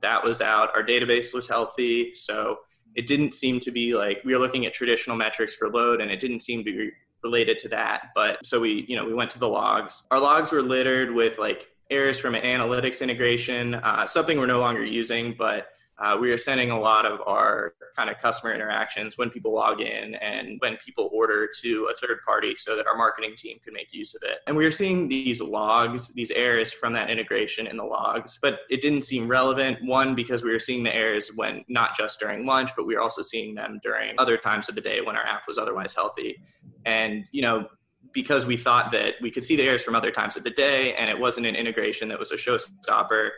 that 0.02 0.24
was 0.24 0.42
out. 0.42 0.70
Our 0.76 0.84
database 0.84 1.34
was 1.34 1.48
healthy 1.48 2.14
so 2.14 2.58
it 2.96 3.08
didn't 3.08 3.34
seem 3.34 3.60
to 3.62 3.72
be 3.72 3.96
like 3.96 4.22
we 4.26 4.34
were 4.34 4.40
looking 4.40 4.66
at 4.66 4.74
traditional 4.74 5.16
metrics 5.16 5.56
for 5.56 5.70
load 5.70 6.02
and 6.02 6.10
it 6.10 6.20
didn't 6.20 6.42
seem 6.42 6.64
to 6.64 6.72
be 6.72 6.90
related 7.24 7.58
to 7.58 7.68
that 7.68 8.10
but 8.14 8.38
so 8.46 8.60
we 8.60 8.86
you 8.88 8.96
know 8.96 9.06
we 9.06 9.14
went 9.14 9.30
to 9.32 9.40
the 9.40 9.48
logs. 9.48 10.04
Our 10.12 10.20
logs 10.20 10.52
were 10.52 10.62
littered 10.62 11.14
with 11.14 11.38
like 11.38 11.68
errors 11.92 12.20
from 12.20 12.34
an 12.34 12.42
analytics 12.42 13.02
integration 13.02 13.76
uh, 13.76 14.08
something 14.08 14.40
we're 14.40 14.48
no 14.48 14.60
longer 14.60 14.84
using 14.84 15.36
but 15.38 15.68
uh, 15.98 16.18
we 16.20 16.32
are 16.32 16.38
sending 16.38 16.72
a 16.72 16.80
lot 16.80 17.06
of 17.06 17.22
our 17.26 17.74
kind 17.96 18.10
of 18.10 18.18
customer 18.18 18.54
interactions 18.54 19.18
when 19.18 19.30
people 19.30 19.54
log 19.54 19.80
in 19.80 20.16
and 20.16 20.58
when 20.60 20.76
people 20.78 21.10
order 21.14 21.48
to 21.62 21.90
a 21.90 21.96
third 21.96 22.20
party 22.26 22.54
so 22.56 22.76
that 22.76 22.86
our 22.86 22.98
marketing 22.98 23.34
team 23.38 23.58
could 23.64 23.74
make 23.74 23.94
use 23.94 24.14
of 24.14 24.22
it. 24.24 24.40
And 24.46 24.58
we 24.58 24.66
are 24.66 24.72
seeing 24.72 25.08
these 25.08 25.42
logs, 25.42 26.10
these 26.10 26.32
errors 26.32 26.74
from 26.74 26.92
that 26.94 27.10
integration 27.10 27.66
in 27.66 27.78
the 27.78 27.86
logs, 27.86 28.40
but 28.42 28.60
it 28.70 28.82
didn't 28.82 29.04
seem 29.04 29.28
relevant. 29.28 29.78
One, 29.84 30.16
because 30.16 30.44
we 30.44 30.52
were 30.52 30.60
seeing 30.60 30.84
the 30.84 30.94
errors 30.94 31.32
when 31.36 31.64
not 31.70 31.96
just 31.96 32.20
during 32.20 32.46
lunch, 32.46 32.72
but 32.76 32.86
we 32.86 32.96
were 32.96 33.02
also 33.02 33.22
seeing 33.22 33.56
them 33.56 33.80
during 33.82 34.16
other 34.18 34.36
times 34.36 34.68
of 34.68 34.76
the 34.76 34.82
day 34.82 35.00
when 35.00 35.16
our 35.16 35.26
app 35.26 35.44
was 35.48 35.58
otherwise 35.58 35.96
healthy. 35.96 36.42
And, 36.86 37.26
you 37.32 37.42
know, 37.42 37.68
because 38.12 38.46
we 38.46 38.58
thought 38.58 38.92
that 38.92 39.16
we 39.22 39.32
could 39.32 39.46
see 39.46 39.56
the 39.56 39.64
errors 39.64 39.84
from 39.84 39.96
other 39.96 40.12
times 40.12 40.38
of 40.38 40.44
the 40.44 40.50
day 40.50 40.94
and 40.96 41.10
it 41.10 41.20
wasn't 41.20 41.46
an 41.46 41.56
integration 41.56 42.08
that 42.10 42.20
was 42.20 42.32
a 42.32 42.36
showstopper 42.36 43.30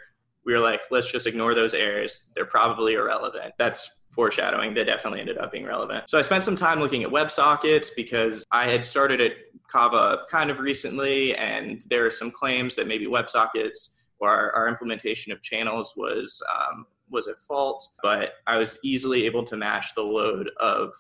we 0.48 0.54
were 0.54 0.60
like, 0.60 0.80
let's 0.90 1.12
just 1.12 1.28
ignore 1.28 1.54
those 1.54 1.74
errors. 1.74 2.32
They're 2.34 2.46
probably 2.46 2.94
irrelevant. 2.94 3.54
That's 3.58 3.92
foreshadowing. 4.16 4.74
They 4.74 4.86
definitely 4.86 5.20
ended 5.20 5.38
up 5.38 5.52
being 5.52 5.66
relevant. 5.66 6.10
So 6.10 6.18
I 6.18 6.22
spent 6.22 6.46
some 6.46 6.56
time 6.56 6.80
looking 6.80 7.04
at 7.04 7.10
WebSockets 7.10 7.90
because 7.94 8.46
I 8.50 8.70
had 8.72 8.86
started 8.86 9.20
at 9.20 9.34
Cava 9.70 10.20
kind 10.32 10.50
of 10.50 10.60
recently, 10.60 11.36
and 11.36 11.84
there 11.90 12.06
are 12.06 12.12
some 12.12 12.32
claims 12.32 12.78
that 12.78 12.88
maybe 12.88 13.08
WebSockets 13.08 13.90
or 14.20 14.30
our, 14.30 14.52
our 14.54 14.68
implementation 14.70 15.34
of 15.34 15.42
channels 15.42 15.94
was 15.98 16.42
um, 16.56 16.86
was 17.10 17.28
at 17.28 17.40
fault. 17.42 17.86
But 18.02 18.36
I 18.48 18.56
was 18.56 18.80
easily 18.86 19.26
able 19.26 19.44
to 19.44 19.58
match 19.58 19.96
the 19.96 20.02
load 20.02 20.50
of 20.62 20.94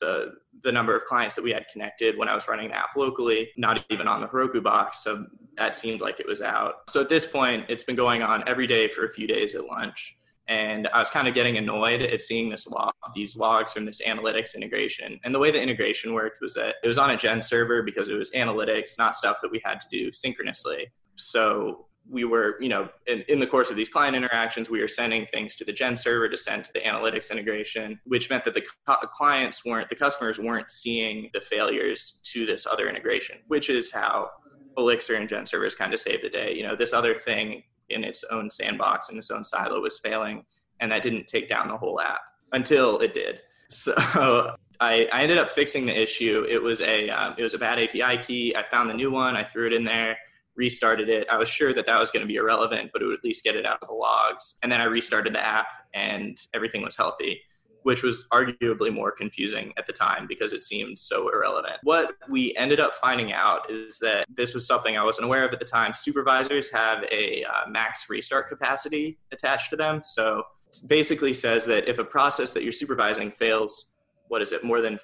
the 0.00 0.34
the 0.62 0.72
number 0.72 0.96
of 0.96 1.04
clients 1.04 1.34
that 1.36 1.44
we 1.44 1.52
had 1.52 1.66
connected 1.68 2.18
when 2.18 2.28
I 2.28 2.34
was 2.34 2.48
running 2.48 2.68
the 2.68 2.76
app 2.76 2.96
locally, 2.96 3.50
not 3.56 3.84
even 3.90 4.08
on 4.08 4.20
the 4.20 4.26
Heroku 4.26 4.62
box. 4.62 5.04
So 5.04 5.26
that 5.56 5.76
seemed 5.76 6.00
like 6.00 6.20
it 6.20 6.26
was 6.26 6.42
out. 6.42 6.88
So 6.88 7.00
at 7.00 7.08
this 7.08 7.26
point, 7.26 7.66
it's 7.68 7.84
been 7.84 7.96
going 7.96 8.22
on 8.22 8.42
every 8.48 8.66
day 8.66 8.88
for 8.88 9.04
a 9.06 9.12
few 9.12 9.26
days 9.26 9.54
at 9.54 9.66
lunch. 9.66 10.16
And 10.48 10.88
I 10.88 10.98
was 10.98 11.10
kind 11.10 11.28
of 11.28 11.34
getting 11.34 11.58
annoyed 11.58 12.00
at 12.00 12.22
seeing 12.22 12.48
this 12.48 12.66
log, 12.66 12.92
these 13.14 13.36
logs 13.36 13.72
from 13.72 13.84
this 13.84 14.00
analytics 14.00 14.54
integration. 14.54 15.20
And 15.22 15.34
the 15.34 15.38
way 15.38 15.50
the 15.50 15.62
integration 15.62 16.14
worked 16.14 16.40
was 16.40 16.54
that 16.54 16.76
it 16.82 16.88
was 16.88 16.96
on 16.96 17.10
a 17.10 17.16
Gen 17.16 17.42
server 17.42 17.82
because 17.82 18.08
it 18.08 18.14
was 18.14 18.30
analytics, 18.30 18.98
not 18.98 19.14
stuff 19.14 19.40
that 19.42 19.50
we 19.50 19.60
had 19.62 19.80
to 19.82 19.86
do 19.90 20.10
synchronously. 20.10 20.86
So 21.16 21.87
we 22.10 22.24
were, 22.24 22.56
you 22.60 22.68
know, 22.68 22.88
in, 23.06 23.22
in, 23.28 23.38
the 23.38 23.46
course 23.46 23.70
of 23.70 23.76
these 23.76 23.88
client 23.88 24.16
interactions, 24.16 24.70
we 24.70 24.80
were 24.80 24.88
sending 24.88 25.26
things 25.26 25.56
to 25.56 25.64
the 25.64 25.72
Gen 25.72 25.96
server 25.96 26.28
to 26.28 26.36
send 26.36 26.64
to 26.64 26.72
the 26.72 26.80
analytics 26.80 27.30
integration, 27.30 28.00
which 28.04 28.30
meant 28.30 28.44
that 28.44 28.54
the 28.54 28.64
clients 28.86 29.64
weren't, 29.64 29.88
the 29.88 29.94
customers 29.94 30.38
weren't 30.38 30.70
seeing 30.70 31.30
the 31.34 31.40
failures 31.40 32.20
to 32.24 32.46
this 32.46 32.66
other 32.66 32.88
integration, 32.88 33.38
which 33.48 33.68
is 33.68 33.90
how 33.90 34.30
Elixir 34.76 35.14
and 35.14 35.28
Gen 35.28 35.44
servers 35.44 35.74
kind 35.74 35.92
of 35.92 36.00
saved 36.00 36.22
the 36.22 36.30
day. 36.30 36.54
You 36.54 36.62
know, 36.62 36.76
this 36.76 36.92
other 36.92 37.14
thing 37.14 37.62
in 37.90 38.04
its 38.04 38.24
own 38.24 38.50
sandbox 38.50 39.08
in 39.08 39.18
its 39.18 39.30
own 39.30 39.44
silo 39.44 39.80
was 39.80 39.98
failing, 39.98 40.44
and 40.80 40.90
that 40.92 41.02
didn't 41.02 41.26
take 41.26 41.48
down 41.48 41.68
the 41.68 41.76
whole 41.76 42.00
app 42.00 42.20
until 42.52 42.98
it 42.98 43.12
did. 43.14 43.40
So 43.68 43.94
I, 44.80 45.08
I 45.12 45.22
ended 45.22 45.38
up 45.38 45.50
fixing 45.50 45.86
the 45.86 46.00
issue. 46.00 46.46
It 46.48 46.62
was 46.62 46.80
a 46.80 47.10
um, 47.10 47.34
it 47.36 47.42
was 47.42 47.54
a 47.54 47.58
bad 47.58 47.78
API 47.78 48.22
key. 48.22 48.54
I 48.56 48.64
found 48.70 48.88
the 48.88 48.94
new 48.94 49.10
one. 49.10 49.36
I 49.36 49.44
threw 49.44 49.66
it 49.66 49.72
in 49.72 49.84
there 49.84 50.16
restarted 50.58 51.08
it. 51.08 51.26
I 51.30 51.38
was 51.38 51.48
sure 51.48 51.72
that 51.72 51.86
that 51.86 51.98
was 51.98 52.10
going 52.10 52.22
to 52.22 52.26
be 52.26 52.34
irrelevant, 52.34 52.90
but 52.92 53.00
it 53.00 53.06
would 53.06 53.18
at 53.18 53.24
least 53.24 53.44
get 53.44 53.56
it 53.56 53.64
out 53.64 53.78
of 53.80 53.88
the 53.88 53.94
logs. 53.94 54.56
And 54.62 54.70
then 54.70 54.80
I 54.80 54.84
restarted 54.84 55.32
the 55.32 55.44
app 55.44 55.68
and 55.94 56.36
everything 56.52 56.82
was 56.82 56.96
healthy, 56.96 57.40
which 57.84 58.02
was 58.02 58.26
arguably 58.32 58.92
more 58.92 59.12
confusing 59.12 59.72
at 59.78 59.86
the 59.86 59.92
time 59.92 60.26
because 60.26 60.52
it 60.52 60.64
seemed 60.64 60.98
so 60.98 61.28
irrelevant. 61.28 61.76
What 61.84 62.10
we 62.28 62.54
ended 62.56 62.80
up 62.80 62.94
finding 62.94 63.32
out 63.32 63.70
is 63.70 63.98
that 64.00 64.26
this 64.28 64.52
was 64.52 64.66
something 64.66 64.98
I 64.98 65.04
wasn't 65.04 65.26
aware 65.26 65.46
of 65.46 65.52
at 65.52 65.60
the 65.60 65.64
time. 65.64 65.94
Supervisors 65.94 66.70
have 66.72 67.04
a 67.12 67.44
uh, 67.44 67.70
max 67.70 68.10
restart 68.10 68.48
capacity 68.48 69.16
attached 69.32 69.70
to 69.70 69.76
them. 69.76 70.02
So 70.02 70.42
basically 70.86 71.34
says 71.34 71.64
that 71.66 71.88
if 71.88 71.98
a 71.98 72.04
process 72.04 72.52
that 72.52 72.64
you're 72.64 72.72
supervising 72.72 73.30
fails, 73.30 73.86
what 74.26 74.42
is 74.42 74.52
it, 74.52 74.64
more 74.64 74.80
than 74.80 74.98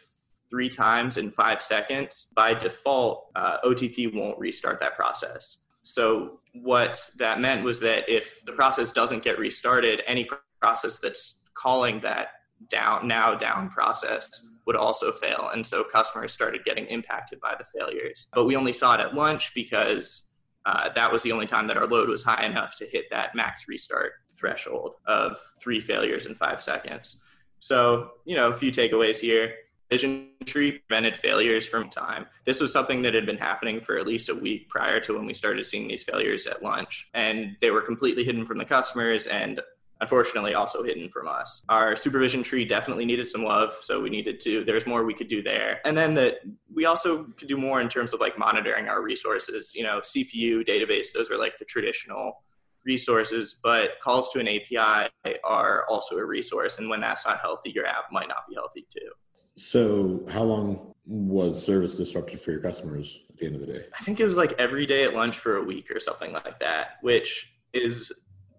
three 0.51 0.69
times 0.69 1.17
in 1.17 1.31
five 1.31 1.63
seconds, 1.63 2.29
by 2.35 2.55
default, 2.55 3.31
uh, 3.35 3.59
OTP 3.65 4.15
won't 4.15 4.39
restart 4.39 4.81
that 4.81 4.97
process. 4.97 5.65
So 5.83 6.41
what 6.55 7.11
that 7.19 7.41
meant 7.41 7.65
was 7.65 7.81
that 7.81 8.09
if 8.09 8.45
the 8.45 8.53
process 8.53 8.93
doesn't 8.93 9.23
get 9.23 9.39
restarted, 9.39 10.03
any 10.07 10.29
process 10.61 10.99
that's 10.99 11.43
calling 11.55 12.01
that 12.01 12.29
down 12.71 13.07
now 13.07 13.35
down 13.35 13.69
process 13.69 14.47
would 14.67 14.77
also 14.77 15.13
fail. 15.13 15.51
And 15.53 15.67
so 15.67 15.85
customers 15.85 16.33
started 16.33 16.65
getting 16.65 16.87
impacted 16.87 17.41
by 17.41 17.55
the 17.59 17.65
failures. 17.65 18.29
But 18.33 18.47
we 18.47 18.57
only 18.57 18.73
saw 18.73 18.95
it 18.95 19.01
at 19.01 19.15
lunch 19.15 19.53
because 19.55 20.23
uh, 20.65 20.89
that 20.95 21.13
was 21.13 21.23
the 21.23 21.33
only 21.33 21.47
time 21.47 21.67
that 21.67 21.77
our 21.77 21.87
load 21.87 22.09
was 22.09 22.25
high 22.25 22.47
enough 22.47 22.75
to 22.77 22.87
hit 22.87 23.07
that 23.11 23.35
max 23.35 23.69
restart 23.69 24.13
threshold 24.35 24.97
of 25.07 25.37
three 25.61 25.81
failures 25.81 26.25
in 26.25 26.35
five 26.35 26.63
seconds. 26.63 27.21
So, 27.59 28.11
you 28.25 28.37
know, 28.37 28.51
a 28.51 28.57
few 28.57 28.71
takeaways 28.71 29.19
here 29.19 29.55
vision 29.91 30.29
tree 30.45 30.81
prevented 30.87 31.17
failures 31.17 31.67
from 31.67 31.89
time. 31.89 32.27
This 32.45 32.61
was 32.61 32.73
something 32.73 33.03
that 33.03 33.15
had 33.15 33.27
been 33.27 33.37
happening 33.37 33.81
for 33.81 33.97
at 33.97 34.07
least 34.07 34.29
a 34.29 34.35
week 34.35 34.69
prior 34.69 35.01
to 35.01 35.15
when 35.15 35.27
we 35.27 35.35
started 35.35 35.67
seeing 35.67 35.89
these 35.89 36.03
failures 36.03 36.47
at 36.47 36.63
lunch. 36.63 37.09
And 37.15 37.57
they 37.61 37.71
were 37.71 37.83
completely 37.83 38.25
hidden 38.25 38.47
from 38.47 38.59
the 38.59 38.65
customers 38.65 39.27
and 39.27 39.61
unfortunately 40.01 40.55
also 40.55 40.83
hidden 40.83 41.09
from 41.09 41.29
us. 41.29 41.65
Our 41.69 41.97
supervision 41.97 42.43
tree 42.43 42.65
definitely 42.65 43.05
needed 43.05 43.27
some 43.27 43.45
love, 43.45 43.75
so 43.81 44.01
we 44.01 44.11
needed 44.11 44.41
to 44.41 44.65
there's 44.65 44.87
more 44.87 45.05
we 45.05 45.15
could 45.15 45.29
do 45.29 45.43
there. 45.43 45.81
And 45.85 45.97
then 45.97 46.15
that 46.15 46.41
we 46.73 46.85
also 46.85 47.25
could 47.37 47.49
do 47.49 47.57
more 47.57 47.81
in 47.81 47.89
terms 47.89 48.13
of 48.13 48.21
like 48.21 48.39
monitoring 48.39 48.89
our 48.89 49.03
resources, 49.03 49.75
you 49.75 49.83
know, 49.83 50.01
CPU, 50.01 50.67
database, 50.67 51.13
those 51.13 51.31
were 51.31 51.39
like 51.39 51.59
the 51.59 51.65
traditional 51.65 52.43
resources, 52.85 53.57
but 53.63 53.93
calls 54.03 54.29
to 54.31 54.41
an 54.41 54.49
API 54.49 55.09
are 55.43 55.87
also 55.89 56.17
a 56.19 56.25
resource 56.25 56.79
and 56.79 56.89
when 56.91 57.01
that's 57.01 57.25
not 57.25 57.41
healthy, 57.41 57.71
your 57.71 57.87
app 57.87 58.11
might 58.13 58.29
not 58.29 58.49
be 58.49 58.55
healthy 58.55 58.87
too. 58.93 59.11
So, 59.57 60.27
how 60.31 60.43
long 60.43 60.95
was 61.07 61.65
service 61.65 61.97
disrupted 61.97 62.41
for 62.41 62.51
your 62.51 62.61
customers 62.61 63.27
at 63.31 63.37
the 63.37 63.47
end 63.47 63.55
of 63.57 63.61
the 63.61 63.73
day? 63.73 63.85
I 63.99 64.03
think 64.03 64.21
it 64.21 64.25
was 64.25 64.37
like 64.37 64.53
every 64.59 64.87
day 64.87 65.05
at 65.05 65.15
lunch 65.15 65.39
for 65.39 65.57
a 65.57 65.63
week 65.63 65.91
or 65.91 66.01
something 66.01 66.33
like 66.33 66.59
that, 66.61 66.99
which 67.03 67.53
is 67.73 68.11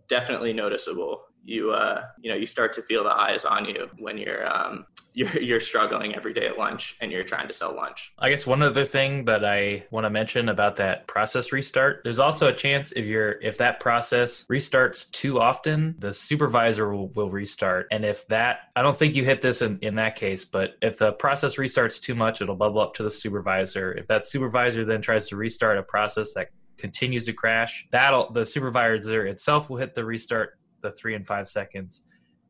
definitely 0.07 0.53
noticeable. 0.53 1.23
You 1.43 1.71
uh, 1.71 2.03
you 2.19 2.31
know, 2.31 2.37
you 2.37 2.45
start 2.45 2.73
to 2.73 2.81
feel 2.81 3.03
the 3.03 3.11
eyes 3.11 3.45
on 3.45 3.65
you 3.65 3.89
when 3.97 4.17
you're 4.17 4.47
um, 4.51 4.85
you're 5.15 5.41
you're 5.41 5.59
struggling 5.61 6.13
every 6.13 6.33
day 6.33 6.45
at 6.45 6.57
lunch 6.57 6.97
and 6.99 7.11
you're 7.11 7.23
trying 7.23 7.47
to 7.47 7.53
sell 7.53 7.73
lunch. 7.73 8.13
I 8.19 8.29
guess 8.29 8.45
one 8.45 8.61
other 8.61 8.83
thing 8.83 9.25
that 9.25 9.45
I 9.45 9.85
want 9.89 10.03
to 10.03 10.09
mention 10.09 10.49
about 10.49 10.75
that 10.75 11.07
process 11.07 11.51
restart, 11.51 12.01
there's 12.03 12.19
also 12.19 12.49
a 12.49 12.53
chance 12.53 12.91
if 12.91 13.05
you're 13.05 13.41
if 13.41 13.57
that 13.57 13.79
process 13.79 14.45
restarts 14.51 15.09
too 15.11 15.39
often, 15.39 15.95
the 15.99 16.13
supervisor 16.13 16.93
will, 16.93 17.07
will 17.09 17.29
restart. 17.29 17.87
And 17.91 18.03
if 18.05 18.27
that 18.27 18.59
I 18.75 18.81
don't 18.81 18.95
think 18.95 19.15
you 19.15 19.23
hit 19.23 19.41
this 19.41 19.61
in, 19.61 19.79
in 19.81 19.95
that 19.95 20.17
case, 20.17 20.43
but 20.43 20.75
if 20.81 20.97
the 20.97 21.13
process 21.13 21.55
restarts 21.55 22.01
too 22.01 22.13
much, 22.13 22.41
it'll 22.41 22.55
bubble 22.55 22.81
up 22.81 22.93
to 22.95 23.03
the 23.03 23.11
supervisor. 23.11 23.93
If 23.93 24.07
that 24.07 24.25
supervisor 24.25 24.83
then 24.83 25.01
tries 25.01 25.29
to 25.29 25.37
restart 25.37 25.77
a 25.77 25.83
process 25.83 26.33
that 26.33 26.49
continues 26.77 27.25
to 27.27 27.33
crash, 27.33 27.87
that'll 27.91 28.31
the 28.33 28.45
supervisor 28.45 29.25
itself 29.25 29.69
will 29.69 29.77
hit 29.77 29.95
the 29.95 30.03
restart 30.03 30.59
the 30.81 30.91
three 30.91 31.15
and 31.15 31.25
five 31.25 31.47
seconds 31.47 32.05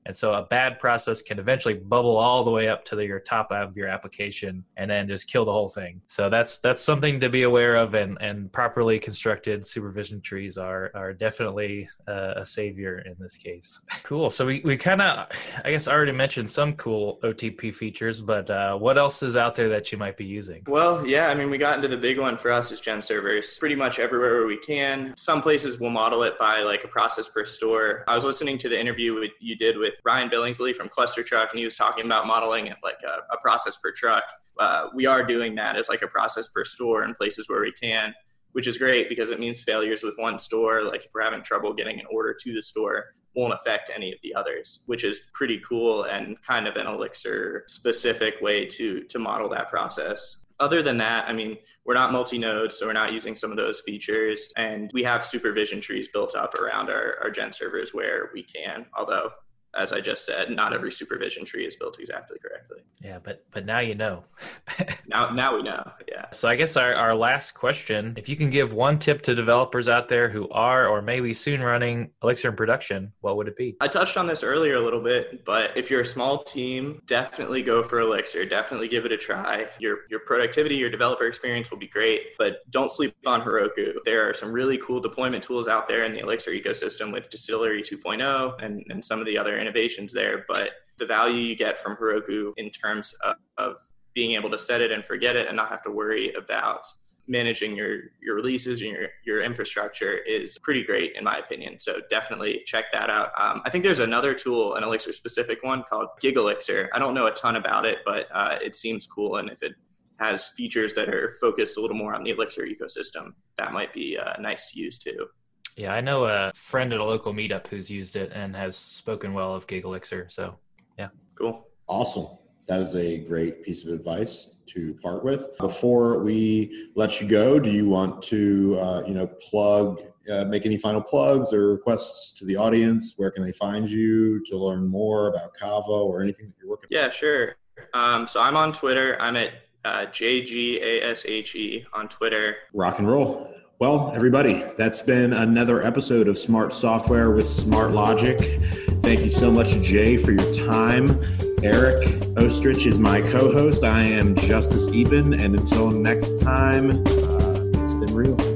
and 0.05 0.15
so 0.15 0.33
a 0.33 0.43
bad 0.43 0.79
process 0.79 1.21
can 1.21 1.39
eventually 1.39 1.73
bubble 1.73 2.17
all 2.17 2.43
the 2.43 2.51
way 2.51 2.67
up 2.67 2.85
to 2.85 2.95
the, 2.95 3.05
your 3.05 3.19
top 3.19 3.51
of 3.51 3.75
your 3.75 3.87
application 3.87 4.63
and 4.77 4.89
then 4.89 5.07
just 5.07 5.27
kill 5.27 5.45
the 5.45 5.51
whole 5.51 5.67
thing. 5.67 6.01
So 6.07 6.29
that's 6.29 6.59
that's 6.59 6.83
something 6.83 7.19
to 7.21 7.29
be 7.29 7.43
aware 7.43 7.75
of 7.75 7.95
and, 7.95 8.17
and 8.21 8.51
properly 8.51 8.99
constructed 8.99 9.65
supervision 9.65 10.21
trees 10.21 10.57
are 10.57 10.91
are 10.93 11.13
definitely 11.13 11.89
uh, 12.07 12.33
a 12.37 12.45
savior 12.45 12.99
in 12.99 13.15
this 13.19 13.35
case. 13.35 13.79
cool. 14.03 14.29
So 14.29 14.45
we, 14.45 14.61
we 14.63 14.77
kind 14.77 15.01
of 15.01 15.27
I 15.63 15.71
guess 15.71 15.87
already 15.87 16.11
mentioned 16.11 16.51
some 16.51 16.73
cool 16.73 17.19
OTP 17.23 17.73
features, 17.73 18.21
but 18.21 18.49
uh, 18.49 18.77
what 18.77 18.97
else 18.97 19.23
is 19.23 19.35
out 19.35 19.55
there 19.55 19.69
that 19.69 19.91
you 19.91 19.97
might 19.97 20.17
be 20.17 20.25
using? 20.25 20.63
Well, 20.67 21.05
yeah, 21.05 21.29
I 21.29 21.35
mean 21.35 21.49
we 21.49 21.57
got 21.57 21.77
into 21.77 21.87
the 21.87 21.97
big 21.97 22.19
one 22.19 22.37
for 22.37 22.51
us 22.51 22.71
is 22.71 22.79
Gen 22.79 23.01
servers 23.01 23.57
pretty 23.57 23.75
much 23.75 23.97
everywhere 23.97 24.35
where 24.35 24.47
we 24.47 24.57
can. 24.57 25.13
Some 25.17 25.41
places 25.41 25.79
will 25.79 25.89
model 25.89 26.23
it 26.23 26.37
by 26.37 26.61
like 26.61 26.83
a 26.83 26.87
process 26.87 27.27
per 27.27 27.45
store. 27.45 28.03
I 28.07 28.13
was 28.13 28.25
listening 28.25 28.57
to 28.59 28.69
the 28.69 28.79
interview 28.79 29.15
you 29.39 29.55
did 29.55 29.77
with 29.77 29.94
Ryan 30.03 30.29
Billingsley 30.29 30.75
from 30.75 30.89
Cluster 30.89 31.23
Truck, 31.23 31.51
and 31.51 31.59
he 31.59 31.65
was 31.65 31.75
talking 31.75 32.05
about 32.05 32.27
modeling 32.27 32.67
it 32.67 32.77
like 32.83 32.99
a, 33.03 33.33
a 33.33 33.37
process 33.41 33.77
per 33.77 33.91
truck. 33.91 34.23
Uh, 34.59 34.87
we 34.93 35.05
are 35.05 35.23
doing 35.23 35.55
that 35.55 35.75
as 35.75 35.89
like 35.89 36.01
a 36.01 36.07
process 36.07 36.47
per 36.47 36.63
store 36.63 37.03
in 37.03 37.13
places 37.15 37.49
where 37.49 37.61
we 37.61 37.71
can, 37.71 38.13
which 38.53 38.67
is 38.67 38.77
great 38.77 39.09
because 39.09 39.31
it 39.31 39.39
means 39.39 39.63
failures 39.63 40.03
with 40.03 40.15
one 40.17 40.39
store, 40.39 40.83
like 40.83 41.05
if 41.05 41.11
we're 41.13 41.21
having 41.21 41.41
trouble 41.41 41.73
getting 41.73 41.99
an 41.99 42.05
order 42.11 42.33
to 42.33 42.53
the 42.53 42.63
store, 42.63 43.05
won't 43.35 43.53
affect 43.53 43.91
any 43.93 44.13
of 44.13 44.19
the 44.23 44.33
others, 44.33 44.83
which 44.85 45.03
is 45.03 45.23
pretty 45.33 45.61
cool 45.67 46.03
and 46.03 46.41
kind 46.41 46.67
of 46.67 46.77
an 46.77 46.87
Elixir 46.87 47.63
specific 47.67 48.35
way 48.41 48.65
to 48.65 49.01
to 49.03 49.19
model 49.19 49.49
that 49.49 49.69
process 49.69 50.37
other 50.59 50.81
than 50.81 50.97
that, 50.97 51.27
I 51.27 51.33
mean, 51.33 51.57
we're 51.85 51.95
not 51.95 52.11
multi-node, 52.11 52.71
so 52.71 52.87
we're 52.87 52.93
not 52.93 53.11
using 53.11 53.35
some 53.35 53.51
of 53.51 53.57
those 53.57 53.81
features. 53.81 54.51
And 54.55 54.89
we 54.93 55.03
have 55.03 55.25
supervision 55.25 55.81
trees 55.81 56.07
built 56.07 56.35
up 56.35 56.55
around 56.55 56.89
our, 56.89 57.17
our 57.21 57.29
gen 57.29 57.51
servers 57.51 57.93
where 57.93 58.29
we 58.33 58.43
can, 58.43 58.85
although 58.97 59.31
as 59.75 59.91
I 59.91 60.01
just 60.01 60.25
said, 60.25 60.49
not 60.49 60.73
every 60.73 60.91
supervision 60.91 61.45
tree 61.45 61.65
is 61.65 61.75
built 61.75 61.99
exactly 61.99 62.37
correctly. 62.39 62.79
Yeah, 63.01 63.19
but 63.23 63.43
but 63.51 63.65
now 63.65 63.79
you 63.79 63.95
know. 63.95 64.23
now 65.07 65.29
now 65.31 65.55
we 65.55 65.63
know. 65.63 65.91
Yeah. 66.09 66.25
So 66.31 66.47
I 66.47 66.55
guess 66.55 66.77
our, 66.77 66.93
our 66.93 67.13
last 67.13 67.51
question, 67.51 68.13
if 68.17 68.29
you 68.29 68.35
can 68.35 68.49
give 68.49 68.73
one 68.73 68.99
tip 68.99 69.21
to 69.23 69.35
developers 69.35 69.87
out 69.87 70.09
there 70.09 70.29
who 70.29 70.49
are 70.49 70.87
or 70.87 71.01
maybe 71.01 71.33
soon 71.33 71.61
running 71.61 72.11
Elixir 72.23 72.49
in 72.49 72.55
production, 72.55 73.13
what 73.21 73.37
would 73.37 73.47
it 73.47 73.57
be? 73.57 73.75
I 73.81 73.87
touched 73.87 74.17
on 74.17 74.27
this 74.27 74.43
earlier 74.43 74.75
a 74.75 74.81
little 74.81 75.01
bit, 75.01 75.45
but 75.45 75.75
if 75.75 75.89
you're 75.89 76.01
a 76.01 76.05
small 76.05 76.43
team, 76.43 77.01
definitely 77.05 77.61
go 77.61 77.83
for 77.83 77.99
Elixir. 77.99 78.45
Definitely 78.45 78.87
give 78.87 79.05
it 79.05 79.11
a 79.11 79.17
try. 79.17 79.67
Your 79.79 79.99
your 80.09 80.21
productivity, 80.21 80.75
your 80.75 80.89
developer 80.89 81.25
experience 81.25 81.69
will 81.69 81.77
be 81.77 81.87
great, 81.87 82.37
but 82.37 82.69
don't 82.71 82.91
sleep 82.91 83.15
on 83.25 83.41
Heroku. 83.41 83.95
There 84.05 84.27
are 84.27 84.33
some 84.33 84.51
really 84.51 84.77
cool 84.77 84.99
deployment 84.99 85.43
tools 85.43 85.67
out 85.67 85.87
there 85.87 86.03
in 86.03 86.13
the 86.13 86.19
Elixir 86.19 86.51
ecosystem 86.51 87.11
with 87.11 87.29
Distillery 87.29 87.81
2.0 87.81 88.63
and, 88.63 88.83
and 88.89 89.03
some 89.03 89.19
of 89.19 89.25
the 89.25 89.37
other 89.37 89.57
innovations 89.65 90.13
there, 90.13 90.45
but 90.47 90.71
the 90.97 91.05
value 91.05 91.39
you 91.39 91.55
get 91.55 91.79
from 91.79 91.97
Heroku 91.97 92.53
in 92.57 92.69
terms 92.69 93.13
of, 93.23 93.35
of 93.57 93.75
being 94.13 94.31
able 94.31 94.49
to 94.51 94.59
set 94.59 94.81
it 94.81 94.91
and 94.91 95.03
forget 95.03 95.35
it 95.35 95.47
and 95.47 95.57
not 95.57 95.69
have 95.69 95.83
to 95.83 95.91
worry 95.91 96.31
about 96.33 96.87
managing 97.27 97.75
your 97.75 98.01
your 98.21 98.35
releases 98.35 98.81
and 98.81 98.91
your 98.91 99.07
your 99.25 99.41
infrastructure 99.41 100.15
is 100.17 100.59
pretty 100.59 100.83
great 100.83 101.15
in 101.15 101.23
my 101.23 101.37
opinion. 101.37 101.79
So 101.79 101.99
definitely 102.09 102.61
check 102.67 102.85
that 102.93 103.09
out. 103.09 103.29
Um, 103.39 103.61
I 103.65 103.71
think 103.71 103.83
there's 103.83 103.99
another 103.99 104.33
tool, 104.35 104.75
an 104.75 104.83
Elixir 104.83 105.11
specific 105.11 105.63
one 105.63 105.83
called 105.89 106.09
Gigalixir. 106.21 106.87
I 106.93 106.99
don't 106.99 107.15
know 107.15 107.25
a 107.25 107.31
ton 107.31 107.55
about 107.55 107.85
it, 107.85 107.99
but 108.05 108.27
uh, 108.33 108.59
it 108.61 108.75
seems 108.75 109.07
cool, 109.07 109.37
and 109.37 109.49
if 109.49 109.63
it 109.63 109.73
has 110.19 110.49
features 110.49 110.93
that 110.93 111.09
are 111.09 111.33
focused 111.41 111.77
a 111.77 111.81
little 111.81 111.97
more 111.97 112.13
on 112.13 112.23
the 112.23 112.29
Elixir 112.29 112.63
ecosystem, 112.63 113.33
that 113.57 113.73
might 113.73 113.93
be 113.93 114.17
uh, 114.17 114.39
nice 114.39 114.71
to 114.71 114.79
use 114.79 114.97
too. 114.97 115.27
Yeah, 115.75 115.93
I 115.93 116.01
know 116.01 116.25
a 116.25 116.53
friend 116.55 116.93
at 116.93 116.99
a 116.99 117.03
local 117.03 117.33
meetup 117.33 117.67
who's 117.67 117.89
used 117.89 118.15
it 118.15 118.31
and 118.33 118.55
has 118.55 118.77
spoken 118.77 119.33
well 119.33 119.53
of 119.53 119.67
Gigalixir. 119.67 120.31
So, 120.31 120.57
yeah. 120.97 121.09
Cool. 121.35 121.67
Awesome. 121.87 122.27
That 122.67 122.79
is 122.79 122.95
a 122.95 123.19
great 123.19 123.63
piece 123.63 123.85
of 123.85 123.93
advice 123.93 124.55
to 124.67 124.95
part 125.03 125.23
with. 125.23 125.55
Before 125.57 126.23
we 126.23 126.89
let 126.95 127.21
you 127.21 127.27
go, 127.27 127.59
do 127.59 127.69
you 127.69 127.87
want 127.89 128.21
to, 128.23 128.79
uh, 128.79 129.03
you 129.05 129.13
know, 129.13 129.27
plug, 129.27 130.01
uh, 130.31 130.45
make 130.45 130.65
any 130.65 130.77
final 130.77 131.01
plugs 131.01 131.53
or 131.53 131.73
requests 131.73 132.31
to 132.39 132.45
the 132.45 132.55
audience? 132.55 133.13
Where 133.17 133.29
can 133.29 133.43
they 133.43 133.51
find 133.51 133.89
you 133.89 134.43
to 134.45 134.57
learn 134.57 134.87
more 134.87 135.27
about 135.27 135.53
Cava 135.53 135.91
or 135.91 136.23
anything 136.23 136.47
that 136.47 136.55
you're 136.59 136.69
working? 136.69 136.87
Yeah, 136.89 137.09
sure. 137.09 137.57
Um, 137.93 138.27
so 138.27 138.41
I'm 138.41 138.55
on 138.55 138.71
Twitter. 138.71 139.17
I'm 139.21 139.35
at 139.35 139.51
uh, 139.83 140.05
JGASHE 140.07 141.85
on 141.93 142.07
Twitter. 142.07 142.55
Rock 142.73 142.97
and 142.99 143.07
roll. 143.07 143.53
Well, 143.87 144.11
everybody, 144.15 144.63
that's 144.77 145.03
been 145.03 145.31
another 145.31 145.83
episode 145.83 146.27
of 146.27 146.39
Smart 146.39 146.73
Software 146.73 147.29
with 147.29 147.47
Smart 147.47 147.91
Logic. 147.91 148.59
Thank 149.03 149.19
you 149.19 149.29
so 149.29 149.51
much, 149.51 149.79
Jay, 149.81 150.17
for 150.17 150.31
your 150.31 150.53
time. 150.65 151.21
Eric 151.61 152.07
Oestrich 152.35 152.87
is 152.87 152.97
my 152.97 153.21
co 153.21 153.51
host. 153.51 153.83
I 153.83 154.01
am 154.01 154.33
Justus 154.33 154.89
Eapen. 154.89 155.39
And 155.39 155.55
until 155.55 155.91
next 155.91 156.41
time, 156.41 156.89
uh, 157.05 157.83
it's 157.83 157.93
been 157.93 158.15
real. 158.15 158.54